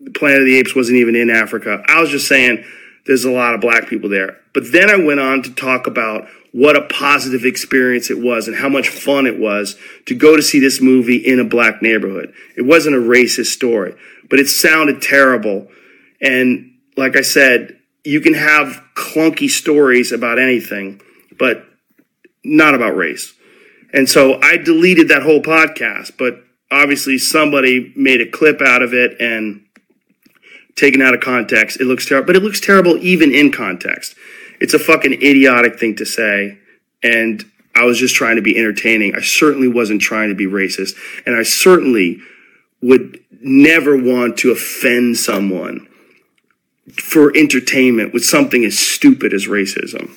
[0.00, 1.82] The Planet of the Apes wasn't even in Africa.
[1.86, 2.64] I was just saying
[3.06, 4.38] there's a lot of black people there.
[4.54, 8.56] But then I went on to talk about what a positive experience it was and
[8.56, 9.76] how much fun it was
[10.06, 12.32] to go to see this movie in a black neighborhood.
[12.56, 13.94] It wasn't a racist story,
[14.28, 15.68] but it sounded terrible.
[16.20, 17.77] And like I said,
[18.08, 20.98] you can have clunky stories about anything,
[21.38, 21.64] but
[22.42, 23.34] not about race.
[23.92, 28.94] And so I deleted that whole podcast, but obviously somebody made a clip out of
[28.94, 29.62] it and
[30.74, 31.80] taken out of context.
[31.80, 34.14] It looks terrible, but it looks terrible even in context.
[34.58, 36.58] It's a fucking idiotic thing to say.
[37.02, 37.44] And
[37.74, 39.16] I was just trying to be entertaining.
[39.16, 40.94] I certainly wasn't trying to be racist.
[41.26, 42.20] And I certainly
[42.80, 45.87] would never want to offend someone
[47.00, 50.10] for entertainment with something as stupid as racism.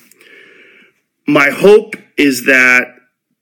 [1.26, 2.94] My hope is that,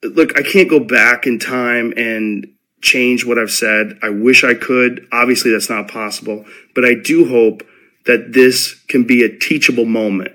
[0.02, 2.46] look, I can't go back in time and
[2.82, 3.98] change what I've said.
[4.02, 5.06] I wish I could.
[5.12, 6.44] Obviously, that's not possible.
[6.74, 7.62] But I do hope
[8.06, 10.32] that this can be a teachable moment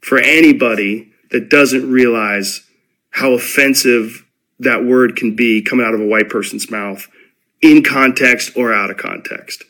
[0.00, 2.66] for anybody that doesn't realize
[3.10, 4.26] how offensive
[4.58, 7.08] that word can be coming out of a white person's mouth
[7.62, 9.64] in context or out of context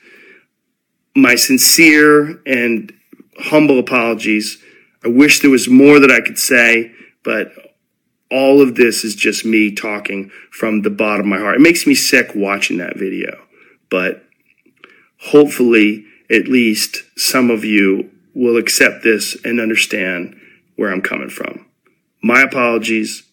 [1.14, 2.92] my sincere and
[3.38, 4.62] humble apologies.
[5.04, 6.92] I wish there was more that I could say,
[7.24, 7.52] but
[8.30, 11.56] all of this is just me talking from the bottom of my heart.
[11.56, 13.40] It makes me sick watching that video,
[13.90, 14.24] but
[15.18, 20.40] hopefully at least some of you will accept this and understand
[20.76, 21.66] where I'm coming from.
[22.22, 23.24] My apologies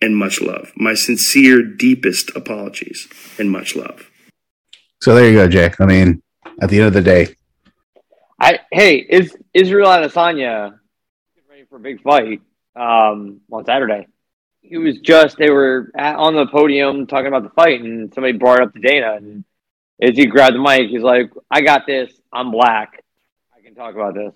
[0.00, 0.72] and much love.
[0.74, 3.06] My sincere, deepest apologies
[3.38, 4.10] and much love.
[5.00, 5.72] So there you go, Jay.
[5.78, 6.20] I mean,
[6.60, 7.34] at the end of the day,
[8.40, 10.78] I hey, is Israel Adesanya
[11.34, 12.42] getting ready for a big fight
[12.76, 14.06] um, on Saturday?
[14.60, 18.36] He was just they were at, on the podium talking about the fight, and somebody
[18.38, 19.44] brought up to Dana, and
[20.00, 22.12] as he grabbed the mic, he's like, "I got this.
[22.32, 23.02] I'm black.
[23.56, 24.32] I can talk about this."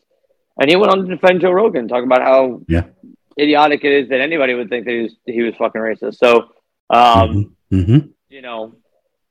[0.61, 2.85] And he went on to defend Joe Rogan, talking about how yeah.
[3.39, 6.17] idiotic it is that anybody would think that he was he was fucking racist.
[6.17, 6.49] So,
[6.91, 8.11] um, Mm-hmm.
[8.29, 8.77] you know,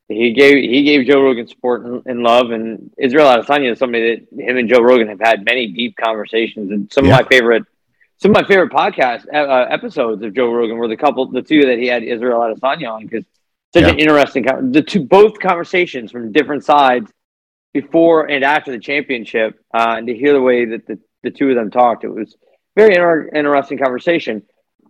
[0.07, 4.15] he gave he gave Joe Rogan support and, and love, and Israel Adesanya is somebody
[4.29, 7.19] that him and Joe Rogan have had many deep conversations, and some Yeah.
[7.19, 7.63] of my favorite
[8.17, 11.41] some of my favorite podcast uh, uh, episodes of Joe Rogan were the couple the
[11.41, 13.25] two that he had Israel Adesanya on because
[13.73, 17.11] such an interesting the two both conversations from different sides
[17.73, 21.49] before and after the championship, uh, and to hear the way that the, the two
[21.49, 22.33] of them talked, it was
[22.77, 24.43] very inter- interesting conversation.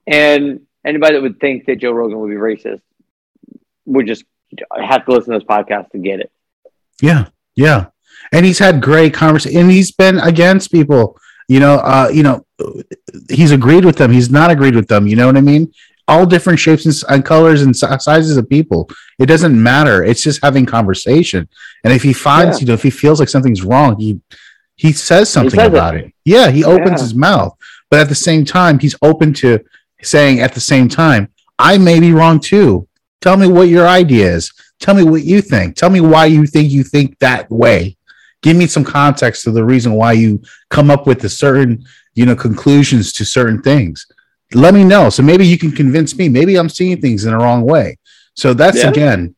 [0.06, 2.82] And anybody that would think that Joe Rogan would be racist
[3.86, 4.24] would just
[4.84, 6.32] have to listen to this podcast to get it.
[7.02, 7.88] Yeah, yeah,
[8.32, 11.18] and he's had great conversation, and he's been against people.
[11.48, 12.44] You know, uh, you know,
[13.30, 14.12] he's agreed with them.
[14.12, 15.06] He's not agreed with them.
[15.08, 15.72] You know what I mean?
[16.08, 18.90] All different shapes and, and colors and sizes of people.
[19.20, 20.04] It doesn't matter.
[20.04, 21.48] It's just having conversation.
[21.84, 22.62] And if he finds, Yeah.
[22.62, 24.20] you know, if he feels like something's wrong, he
[24.76, 25.74] he says something says it.
[25.74, 26.14] about it.
[26.26, 27.06] Yeah, he opens Yeah.
[27.06, 27.56] his mouth,
[27.90, 29.60] but at the same time, he's open to
[30.02, 32.88] saying at the same time, I may be wrong too.
[33.26, 34.54] Tell me what your idea is.
[34.80, 35.76] Tell me what you think.
[35.76, 37.98] Tell me why you think you think that way.
[38.44, 42.28] Give me some context to the reason why you come up with the certain, you
[42.28, 44.06] know, conclusions to certain things.
[44.54, 45.10] Let me know.
[45.10, 46.30] So maybe you can convince me.
[46.30, 47.98] Maybe I'm seeing things in the wrong way.
[48.36, 48.90] So that's Yeah.
[48.90, 49.34] again,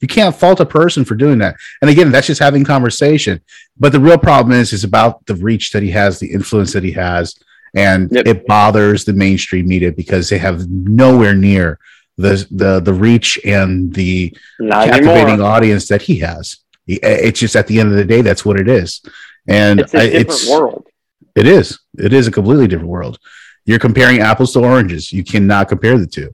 [0.00, 1.56] you can't fault a person for doing that.
[1.82, 3.42] And again, that's just having conversation.
[3.78, 6.84] But the real problem is is about the reach that he has, the influence that
[6.84, 7.34] he has,
[7.74, 11.78] and it bothers the mainstream media because they have nowhere near
[12.16, 15.46] the the the reach and the Not captivating anymore.
[15.50, 16.56] audience that he has.
[16.86, 19.00] It's just at the end of the day, that's what it is.
[19.48, 20.86] And It's a I- different it's world.
[21.34, 21.78] It is.
[21.98, 23.18] It is a completely different world.
[23.66, 25.12] You're comparing apples to oranges.
[25.12, 26.30] You cannot compare the two.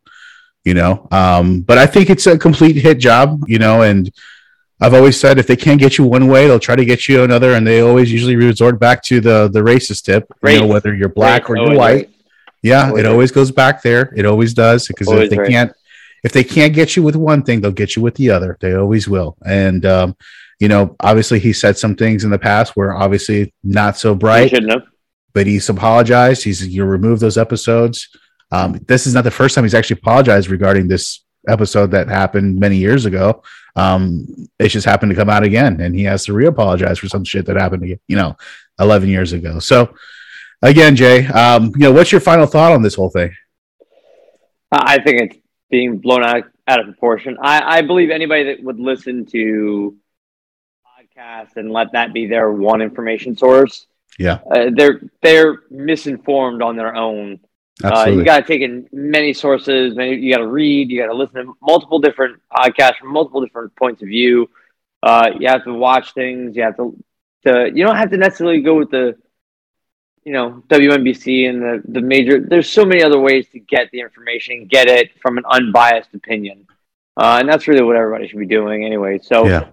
[0.64, 3.44] You know, um, but I think it's a complete hit job.
[3.48, 4.12] You know, and
[4.82, 7.22] I've always said if they can't get you one way, they'll try to get you
[7.22, 10.24] another, and they always usually resort back to the the racist tip.
[10.44, 12.10] You know, whether you're black Race, or you're always white.
[12.62, 14.12] Yeah, it always goes back there.
[14.16, 15.48] It always does because if they race.
[15.48, 15.72] can't
[16.22, 18.58] if they can't get you with one thing, they'll get you with the other.
[18.60, 19.36] They always will.
[19.46, 20.16] And um,
[20.58, 24.50] you know, obviously he said some things in the past were obviously not so bright.
[24.50, 24.82] shouldn't have.
[25.32, 26.44] But he's apologized.
[26.44, 28.08] He's you remove those episodes.
[28.52, 32.58] Um, this is not the first time he's actually apologized regarding this episode that happened
[32.58, 33.42] many years ago.
[33.76, 34.26] Um,
[34.58, 37.46] it just happened to come out again, and he has to re-apologize for some shit
[37.46, 38.36] that happened, to you know,
[38.78, 39.60] eleven years ago.
[39.60, 39.94] So,
[40.62, 43.32] again, Jay, um, you know, what's your final thought on this whole thing?
[44.72, 45.36] I I think it's
[45.70, 47.38] being blown out, out of proportion.
[47.40, 49.96] I, I believe anybody that would listen to
[50.84, 53.86] podcasts and let that be their one information source,
[54.18, 57.40] Yeah, uh, they're they're misinformed on their own.
[57.82, 59.96] Uh, you got to take in many sources.
[59.96, 60.90] Many, you got to read.
[60.90, 64.50] You got to listen to multiple different podcasts from multiple different points of view.
[65.02, 66.54] Uh, you have to watch things.
[66.54, 66.94] You have to,
[67.46, 67.70] to.
[67.74, 69.16] You don't have to necessarily go with the,
[70.24, 72.40] you know, WNBC and the the major.
[72.40, 76.66] There's so many other ways to get the information, get it from an unbiased opinion,
[77.16, 79.18] uh, and that's really what everybody should be doing anyway.
[79.18, 79.46] So.
[79.46, 79.70] yeah.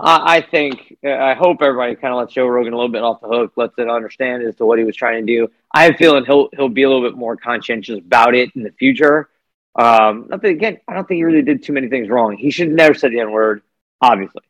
[0.00, 3.20] I, I think I hope everybody kind of lets Joe Rogan a little bit off
[3.20, 5.52] the hook, lets it understand as to what he was trying to do.
[5.72, 8.64] I have a feeling he'll he'll be a little bit more conscientious about it in
[8.64, 9.28] the future.
[9.76, 12.36] Um, not that again, I don't think he really did too many things wrong.
[12.36, 13.62] He should never said the N word,
[14.00, 14.42] obviously.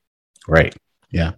[0.46, 0.74] Right.
[1.10, 1.32] Yeah.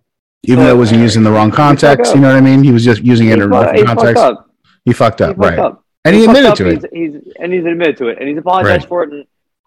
[0.44, 2.62] Even though it was used in the wrong context, you know what I mean?
[2.64, 4.22] He was just using it in He the wrong he fucked context.
[4.22, 4.50] up.
[4.86, 5.58] He fucked up, He fucked right?
[5.58, 5.84] up.
[6.04, 6.90] And he, fucked admitted to it.
[6.92, 8.88] He's, he's and he's admitted to it, and he's apologized Right.
[8.88, 9.12] for it.
[9.12, 9.26] And,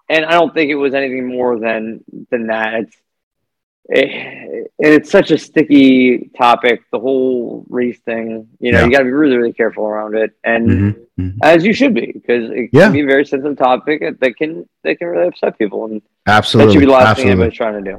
[0.10, 2.74] and I don't think it was anything more than than that.
[2.74, 2.98] It's
[3.90, 8.48] it, it's such a sticky topic, the whole race thing.
[8.60, 8.86] You know, Yeah.
[8.86, 11.34] you got to be really, really careful around it, and Mhm, mhm.
[11.44, 12.86] as you should be, because it Yeah.
[12.86, 16.68] can be a very sensitive topic that can that can really upset people, and Absolutely.
[16.68, 17.32] that should be the last thing Absolutely.
[17.32, 17.98] anybody's trying to do.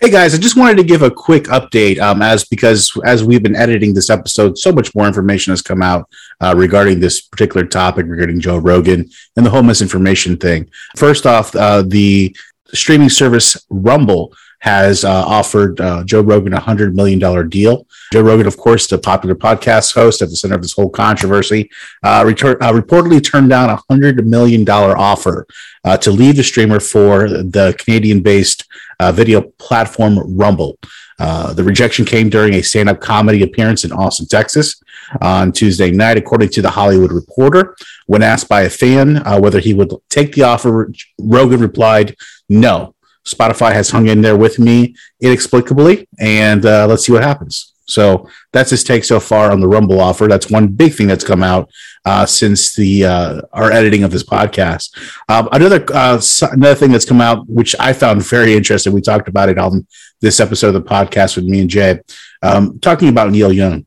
[0.00, 3.42] Hey guys, I just wanted to give a quick update um, as because as we've
[3.42, 6.08] been editing this episode, so much more information has come out
[6.40, 10.70] uh, regarding this particular topic regarding Joe Rogan and the whole misinformation thing.
[10.96, 12.36] First off, uh, the
[12.72, 17.84] streaming service Rumble has uh, offered uh, Joe Rogan a $100 million deal.
[18.12, 21.70] Joe Rogan, of course, the popular podcast host at the center of this whole controversy,
[22.04, 25.46] uh, retur- uh, reportedly turned down a $100 million offer
[25.84, 28.64] uh, to leave the streamer for the Canadian based
[29.00, 30.78] uh, video platform Rumble.
[31.18, 34.80] Uh, the rejection came during a stand up comedy appearance in Austin, Texas
[35.20, 37.76] on Tuesday night, according to the Hollywood Reporter.
[38.06, 42.16] When asked by a fan uh, whether he would take the offer, Rogan replied,
[42.48, 42.94] No.
[43.26, 47.74] Spotify has hung in there with me inexplicably, and uh, let's see what happens.
[47.88, 50.28] So that's his take so far on the Rumble offer.
[50.28, 51.70] That's one big thing that's come out
[52.04, 54.96] uh, since the uh, our editing of this podcast.
[55.28, 56.20] Um, another uh,
[56.52, 58.92] another thing that's come out, which I found very interesting.
[58.92, 59.86] We talked about it on
[60.20, 62.00] this episode of the podcast with me and Jay,
[62.42, 63.86] um, talking about Neil Young.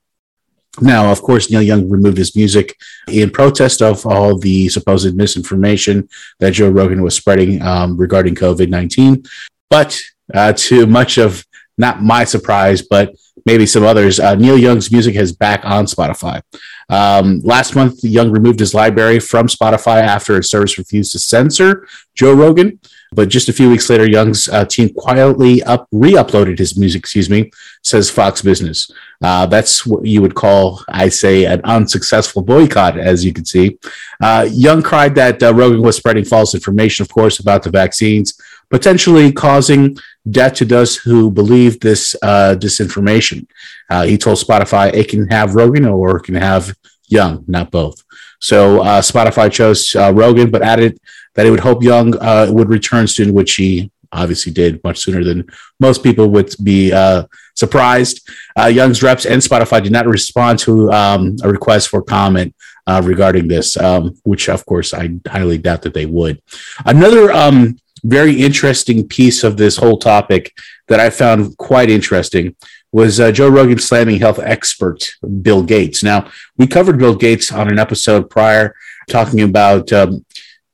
[0.80, 2.78] Now, of course, Neil Young removed his music
[3.08, 6.08] in protest of all the supposed misinformation
[6.40, 9.24] that Joe Rogan was spreading um, regarding COVID 19.
[9.70, 10.00] But
[10.34, 11.46] uh, to much of
[11.78, 13.16] not my surprise, but
[13.46, 16.42] maybe some others, uh, Neil Young's music is back on Spotify.
[16.90, 21.88] Um, last month, Young removed his library from Spotify after its service refused to censor
[22.14, 22.80] Joe Rogan.
[23.14, 27.00] But just a few weeks later, Young's uh, team quietly up re-uploaded his music.
[27.00, 27.52] Excuse me,
[27.84, 28.90] says Fox Business.
[29.22, 33.78] Uh, that's what you would call, I say, an unsuccessful boycott, as you can see.
[34.22, 38.40] Uh, Young cried that uh, Rogan was spreading false information, of course, about the vaccines,
[38.72, 39.98] potentially causing
[40.30, 43.46] death to those who believe this uh, disinformation.
[43.90, 46.74] Uh, he told Spotify it can have Rogan or it can have
[47.10, 48.02] Young, not both.
[48.40, 50.98] So uh, Spotify chose uh, Rogan, but added
[51.36, 55.22] that it would hope Young uh, would return soon, which he obviously did much sooner
[55.22, 55.46] than
[55.82, 57.24] most people would be uh,
[57.56, 58.30] surprised.
[58.58, 62.56] Young's reps and Spotify did not respond to um, a request for comment
[63.04, 66.42] regarding this, um, which of course I highly doubt that they would.
[66.86, 70.54] Another um, very interesting piece of this whole topic
[70.88, 72.56] that I found quite interesting
[72.92, 76.04] was uh, Joe Rogan slamming health expert Bill Gates.
[76.04, 78.76] Now, we covered Bill Gates on an episode prior,
[79.10, 80.26] talking about um,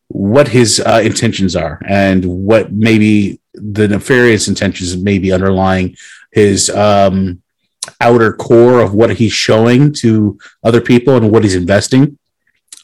[0.08, 5.96] what his uh, intentions are and what maybe the nefarious intentions may be underlying
[6.32, 7.42] his um,
[8.02, 12.18] outer core of what he's showing to other people and what he's investing.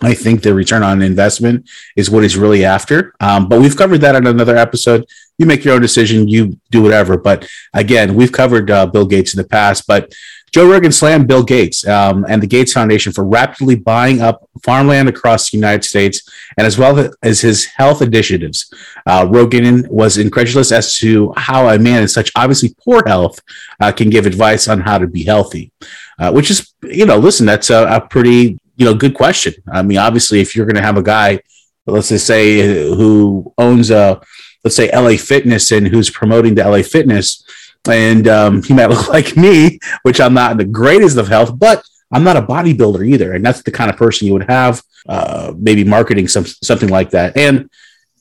[0.04, 3.14] I think the return on investment is what he's really after.
[3.20, 5.06] Um, but we've covered that in another episode.
[5.38, 7.18] You make your own decision, you do whatever.
[7.18, 9.88] But again, we've covered uh, Bill Gates in the past.
[9.88, 10.14] But
[10.54, 15.10] Joe Rogan slammed Bill Gates um, and the Gates Foundation for rapidly buying up farmland
[15.10, 18.72] across the United States and as well as his health initiatives.
[19.08, 23.42] Uh, Rogan was incredulous as to how a man in such obviously poor health
[23.82, 25.72] uh, can give advice on how to be healthy,
[26.20, 29.54] uh, which is, you know, listen, that's a, a pretty, you know, good question.
[29.72, 31.40] I mean, obviously, if you're going to have a guy,
[31.86, 34.22] let's just say, who owns a,
[34.64, 37.44] let's say, LA Fitness and who's promoting the LA Fitness,
[37.90, 41.58] and um, he might look like me, which I'm not in the greatest of health,
[41.58, 44.82] but I'm not a bodybuilder either, and that's the kind of person you would have
[45.08, 47.36] uh, maybe marketing some something like that.
[47.38, 47.70] And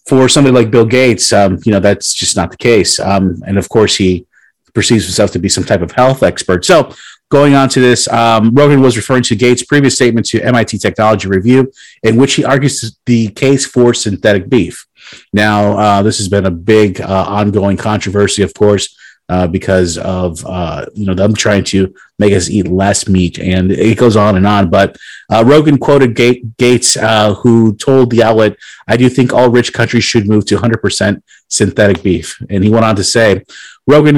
[0.06, 2.98] for somebody like Bill Gates, um, you know, that's just not the case.
[2.98, 4.26] Um, and of course, he
[4.74, 6.64] perceives himself to be some type of health expert.
[6.64, 6.94] So.
[7.32, 11.28] Going on to this, um, Rogan was referring to Gates' previous statement to MIT Technology
[11.28, 11.72] Review,
[12.02, 14.86] in which he argues the case for synthetic beef.
[15.32, 18.94] Now, uh, this has been a big uh, ongoing controversy, of course,
[19.30, 23.72] uh, because of uh, you know them trying to make us eat less meat, and
[23.72, 24.68] it goes on and on.
[24.68, 24.98] But
[25.32, 26.14] uh, Rogan quoted
[26.58, 30.58] Gates, uh, who told the outlet, "I do think all rich countries should move to
[30.58, 33.42] 100% synthetic beef." And he went on to say,
[33.86, 34.16] Rogan,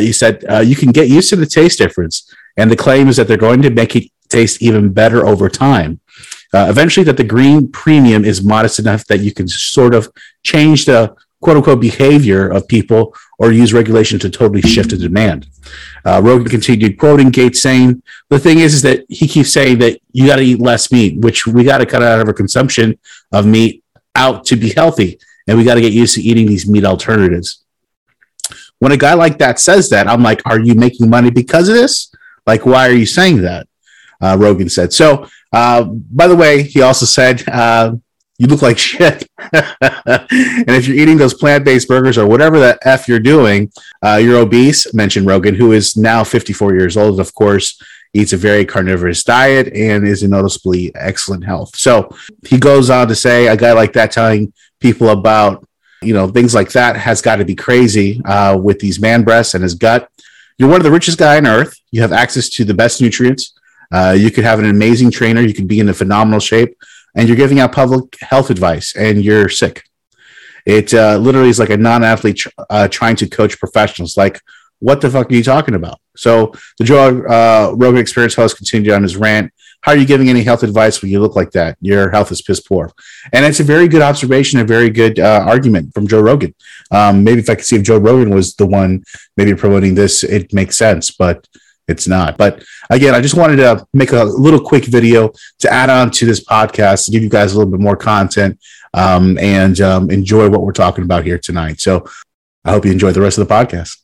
[0.00, 3.28] he said, "You can get used to the taste difference, and the claim is that
[3.28, 6.00] they're going to make it taste even better over time."
[6.54, 10.10] eventually, that the green premium is modest enough that you can sort of
[10.42, 15.46] change the quote unquote behavior of people or use regulation to totally shift the demand.
[16.04, 20.00] Uh, Rogan continued quoting Gates saying, the thing is, is that he keeps saying that
[20.12, 22.98] you got to eat less meat, which we got to cut out of our consumption
[23.32, 23.84] of meat
[24.14, 25.18] out to be healthy.
[25.46, 27.64] And we got to get used to eating these meat alternatives.
[28.78, 31.74] When a guy like that says that, I'm like, are you making money because of
[31.74, 32.12] this?
[32.46, 33.68] Like, why are you saying that?
[34.20, 34.92] Uh, Rogan said.
[34.92, 37.96] So, uh, by the way, he also said, uh,
[38.38, 39.26] you look like shit.
[39.52, 43.70] and if you're eating those plant based burgers or whatever the F you're doing,
[44.04, 47.80] uh, you're obese, mentioned Rogan, who is now 54 years old, and of course,
[48.12, 51.76] eats a very carnivorous diet and is in noticeably excellent health.
[51.76, 52.14] So
[52.46, 55.66] he goes on to say, a guy like that telling people about,
[56.02, 59.54] you know, things like that has got to be crazy uh, with these man breasts
[59.54, 60.10] and his gut.
[60.58, 61.78] You're one of the richest guy on earth.
[61.96, 63.54] You have access to the best nutrients.
[63.90, 65.40] Uh, you could have an amazing trainer.
[65.40, 66.76] You could be in a phenomenal shape
[67.14, 69.82] and you're giving out public health advice and you're sick.
[70.66, 74.14] It uh, literally is like a non-athlete tr- uh, trying to coach professionals.
[74.14, 74.42] Like,
[74.78, 75.98] what the fuck are you talking about?
[76.18, 79.50] So the Joe uh, Rogan Experience host continued on his rant.
[79.80, 81.78] How are you giving any health advice when you look like that?
[81.80, 82.92] Your health is piss poor.
[83.32, 86.54] And it's a very good observation, a very good uh, argument from Joe Rogan.
[86.90, 89.02] Um, maybe if I could see if Joe Rogan was the one
[89.38, 91.48] maybe promoting this, it makes sense, but
[91.88, 92.36] it's not.
[92.36, 96.26] But again, I just wanted to make a little quick video to add on to
[96.26, 98.58] this podcast to give you guys a little bit more content
[98.94, 101.80] um, and um, enjoy what we're talking about here tonight.
[101.80, 102.06] So
[102.64, 103.98] I hope you enjoy the rest of the podcast.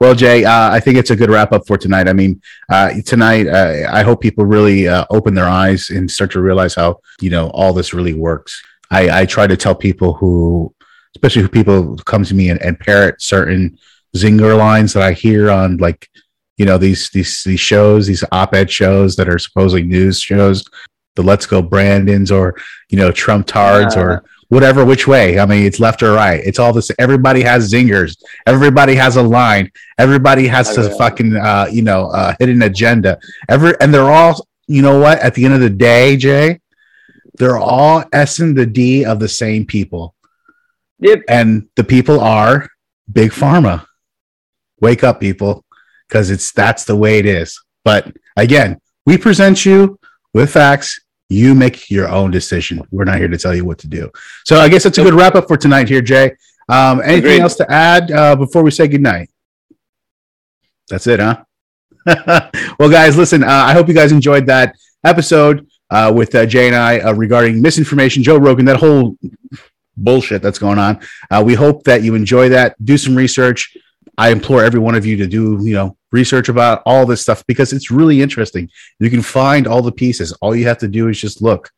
[0.00, 2.08] Well, Jay, uh, I think it's a good wrap up for tonight.
[2.08, 2.40] I mean,
[2.70, 6.74] uh, tonight, uh, I hope people really uh, open their eyes and start to realize
[6.74, 8.62] how, you know, all this really works.
[8.90, 10.74] I, I try to tell people who,
[11.14, 13.78] especially who people come to me and, and parrot certain
[14.16, 16.08] zinger lines that I hear on like,
[16.56, 20.64] you know, these, these, these shows, these op-ed shows that are supposedly news shows,
[21.14, 22.56] the Let's Go Brandons or,
[22.88, 25.38] you know, Trump Tards or whatever which way.
[25.38, 26.40] I mean, it's left or right.
[26.44, 26.90] It's all this.
[26.98, 28.16] Everybody has zingers.
[28.46, 29.70] Everybody has a line.
[29.98, 33.18] Everybody has a fucking, uh, you know, uh, hidden agenda.
[33.48, 35.18] Every and they're all, you know what?
[35.20, 36.60] At the end of the day, Jay,
[37.34, 40.14] they're all S and the D of the same people.
[41.00, 41.22] Yep.
[41.28, 42.68] And the people are
[43.10, 43.86] big pharma.
[44.80, 45.64] Wake up, people,
[46.08, 47.60] because it's that's the way it is.
[47.84, 49.98] But again, we present you
[50.34, 51.00] with facts.
[51.28, 52.82] You make your own decision.
[52.90, 54.10] We're not here to tell you what to do.
[54.44, 56.32] So I guess that's a good wrap up for tonight here, Jay.
[56.68, 57.40] Um, anything Agreed.
[57.40, 59.30] else to add uh, before we say goodnight?
[60.88, 61.42] That's it, huh?
[62.78, 63.42] well, guys, listen.
[63.42, 67.12] Uh, I hope you guys enjoyed that episode uh, with uh, Jay and I uh,
[67.12, 69.16] regarding misinformation, Joe Rogan, that whole
[69.96, 71.00] bullshit that's going on.
[71.30, 72.76] Uh, we hope that you enjoy that.
[72.84, 73.76] Do some research.
[74.18, 77.44] I implore every one of you to do, you know, research about all this stuff
[77.46, 78.70] because it's really interesting.
[78.98, 80.32] You can find all the pieces.
[80.40, 81.70] All you have to do is just look.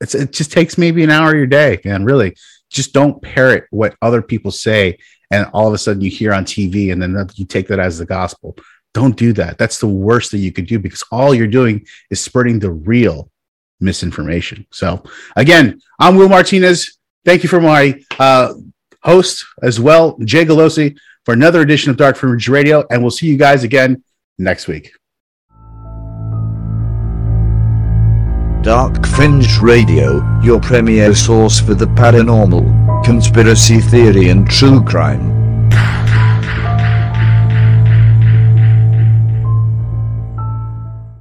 [0.00, 2.04] It's, it just takes maybe an hour of your day, man.
[2.04, 2.36] Really,
[2.70, 4.98] just don't parrot what other people say,
[5.30, 7.98] and all of a sudden you hear on TV, and then you take that as
[7.98, 8.56] the gospel.
[8.94, 9.58] Don't do that.
[9.58, 13.30] That's the worst that you could do because all you're doing is spreading the real
[13.80, 14.66] misinformation.
[14.72, 15.04] So,
[15.36, 16.98] again, I'm Will Martinez.
[17.24, 18.54] Thank you for my uh,
[19.02, 20.98] host as well, Jay Galosi,
[21.28, 24.02] for another edition of Dark Fringe Radio, and we'll see you guys again
[24.38, 24.92] next week.
[28.62, 35.47] Dark Fringe Radio, your premier source for the paranormal, conspiracy theory, and true crime.